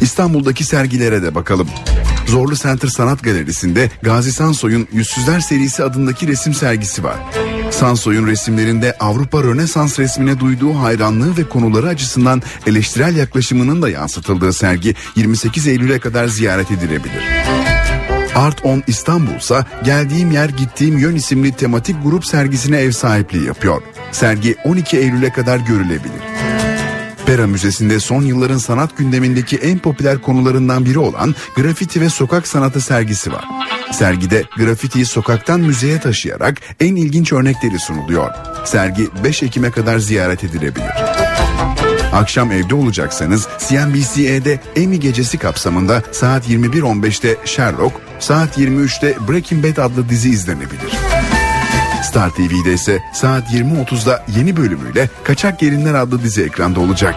[0.00, 1.68] İstanbul'daki sergilere de bakalım.
[2.26, 7.16] Zorlu Center Sanat Galerisi'nde Gazi Sansoy'un Yüzsüzler serisi adındaki resim sergisi var.
[7.70, 14.94] Sansoy'un resimlerinde Avrupa Rönesans resmine duyduğu hayranlığı ve konuları açısından eleştirel yaklaşımının da yansıtıldığı sergi
[15.16, 17.22] 28 Eylül'e kadar ziyaret edilebilir.
[18.34, 23.82] Art on İstanbul ise geldiğim yer gittiğim yön isimli tematik grup sergisine ev sahipliği yapıyor.
[24.12, 26.22] Sergi 12 Eylül'e kadar görülebilir.
[27.26, 32.80] Pera Müzesi'nde son yılların sanat gündemindeki en popüler konularından biri olan grafiti ve sokak sanatı
[32.80, 33.44] sergisi var.
[33.92, 38.30] Sergide grafitiyi sokaktan müzeye taşıyarak en ilginç örnekleri sunuluyor.
[38.64, 40.92] Sergi 5 Ekim'e kadar ziyaret edilebilir.
[42.12, 50.08] Akşam evde olacaksanız CNBC'de Emmy gecesi kapsamında saat 21.15'te Sherlock, saat 23'te Breaking Bad adlı
[50.08, 51.11] dizi izlenebilir.
[52.12, 57.14] Star TV'de ise saat 20.30'da yeni bölümüyle Kaçak Gelinler adlı dizi ekranda olacak.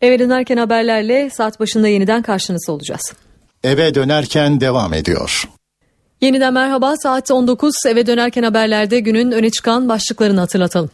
[0.00, 3.12] Eve dönerken haberlerle saat başında yeniden karşınızda olacağız.
[3.64, 5.48] Eve dönerken devam ediyor.
[6.20, 10.90] Yeniden merhaba saat 19 eve dönerken haberlerde günün öne çıkan başlıklarını hatırlatalım.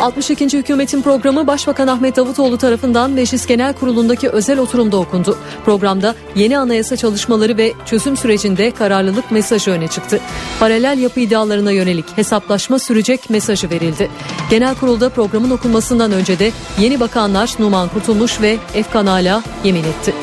[0.00, 0.58] 62.
[0.58, 5.38] hükümetin programı Başbakan Ahmet Davutoğlu tarafından Meclis Genel Kurulu'ndaki özel oturumda okundu.
[5.64, 10.20] Programda yeni anayasa çalışmaları ve çözüm sürecinde kararlılık mesajı öne çıktı.
[10.60, 14.10] Paralel yapı iddialarına yönelik hesaplaşma sürecek mesajı verildi.
[14.50, 20.14] Genel kurulda programın okunmasından önce de yeni bakanlar Numan Kurtulmuş ve Efkan Ala yemin etti.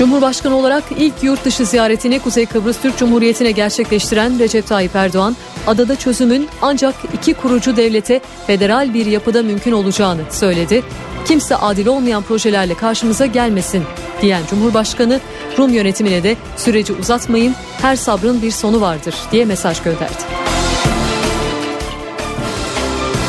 [0.00, 5.36] Cumhurbaşkanı olarak ilk yurt dışı ziyaretini Kuzey Kıbrıs Türk Cumhuriyeti'ne gerçekleştiren Recep Tayyip Erdoğan,
[5.66, 10.82] adada çözümün ancak iki kurucu devlete federal bir yapıda mümkün olacağını söyledi.
[11.24, 13.82] Kimse adil olmayan projelerle karşımıza gelmesin
[14.22, 15.20] diyen Cumhurbaşkanı
[15.58, 20.22] Rum yönetimine de süreci uzatmayın her sabrın bir sonu vardır diye mesaj gönderdi.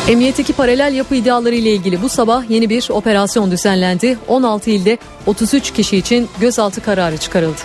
[0.07, 4.17] Emniyetteki paralel yapı iddiaları ile ilgili bu sabah yeni bir operasyon düzenlendi.
[4.27, 7.61] 16 ilde 33 kişi için gözaltı kararı çıkarıldı.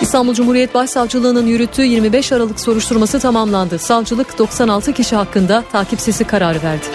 [0.00, 3.78] İstanbul Cumhuriyet Başsavcılığı'nın yürüttüğü 25 Aralık soruşturması tamamlandı.
[3.78, 6.86] Savcılık 96 kişi hakkında takipsizlik kararı verdi.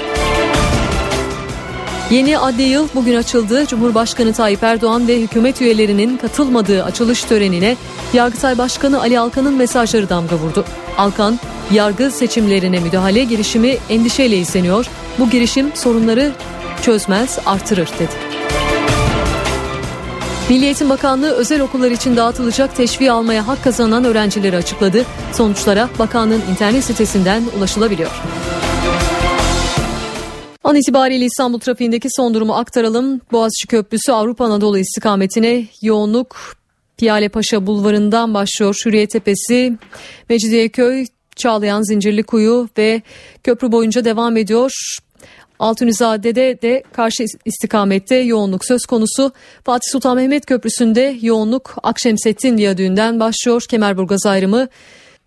[2.12, 3.66] Yeni adli yıl bugün açıldı.
[3.66, 7.78] Cumhurbaşkanı Tayyip Erdoğan ve hükümet üyelerinin katılmadığı açılış törenine
[8.14, 10.66] Yargıtay Başkanı Ali Alkan'ın mesajları damga vurdu.
[10.98, 11.40] Alkan,
[11.72, 14.86] yargı seçimlerine müdahale girişimi endişeyle izleniyor.
[15.20, 16.32] Bu girişim sorunları
[16.82, 18.41] çözmez, artırır dedi.
[20.50, 25.06] Milli Eğitim Bakanlığı özel okullar için dağıtılacak teşviği almaya hak kazanan öğrencileri açıkladı.
[25.34, 28.12] Sonuçlara bakanlığın internet sitesinden ulaşılabiliyor.
[30.64, 33.22] An itibariyle İstanbul trafiğindeki son durumu aktaralım.
[33.32, 36.56] Boğaziçi Köprüsü Avrupa Anadolu istikametine yoğunluk
[36.98, 38.76] Piyale Paşa Bulvarı'ndan başlıyor.
[38.86, 39.78] Hürriyet Tepesi,
[40.30, 43.02] Mecidiyeköy, Çağlayan Zincirli Kuyu ve
[43.44, 44.72] köprü boyunca devam ediyor.
[45.62, 49.32] Altunizade'de de karşı istikamette yoğunluk söz konusu.
[49.66, 53.64] Fatih Sultan Mehmet Köprüsü'nde yoğunluk Akşemsettin Viyadüğü'nden başlıyor.
[53.70, 54.68] Kemerburgaz ayrımı.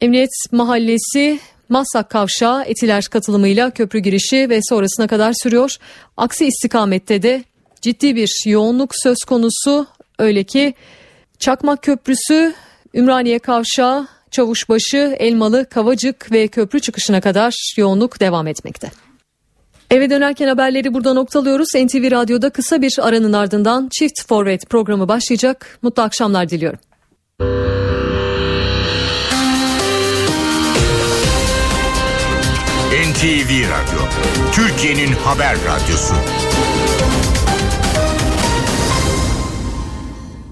[0.01, 5.77] Emniyet Mahallesi Maslak Kavşağı Etiler katılımıyla köprü girişi ve sonrasına kadar sürüyor.
[6.17, 7.45] Aksi istikamette de
[7.81, 9.87] ciddi bir yoğunluk söz konusu.
[10.19, 10.75] Öyle ki
[11.39, 12.55] Çakmak Köprüsü,
[12.95, 19.04] Ümraniye Kavşağı, Çavuşbaşı, Elmalı, Kavacık ve köprü çıkışına kadar yoğunluk devam etmekte.
[19.95, 21.69] Eve dönerken haberleri burada noktalıyoruz.
[21.75, 25.79] NTV Radyo'da kısa bir aranın ardından Çift Forvet programı başlayacak.
[25.83, 26.79] Mutlu akşamlar diliyorum.
[33.11, 34.01] NTV Radyo,
[34.53, 36.15] Türkiye'nin haber radyosu.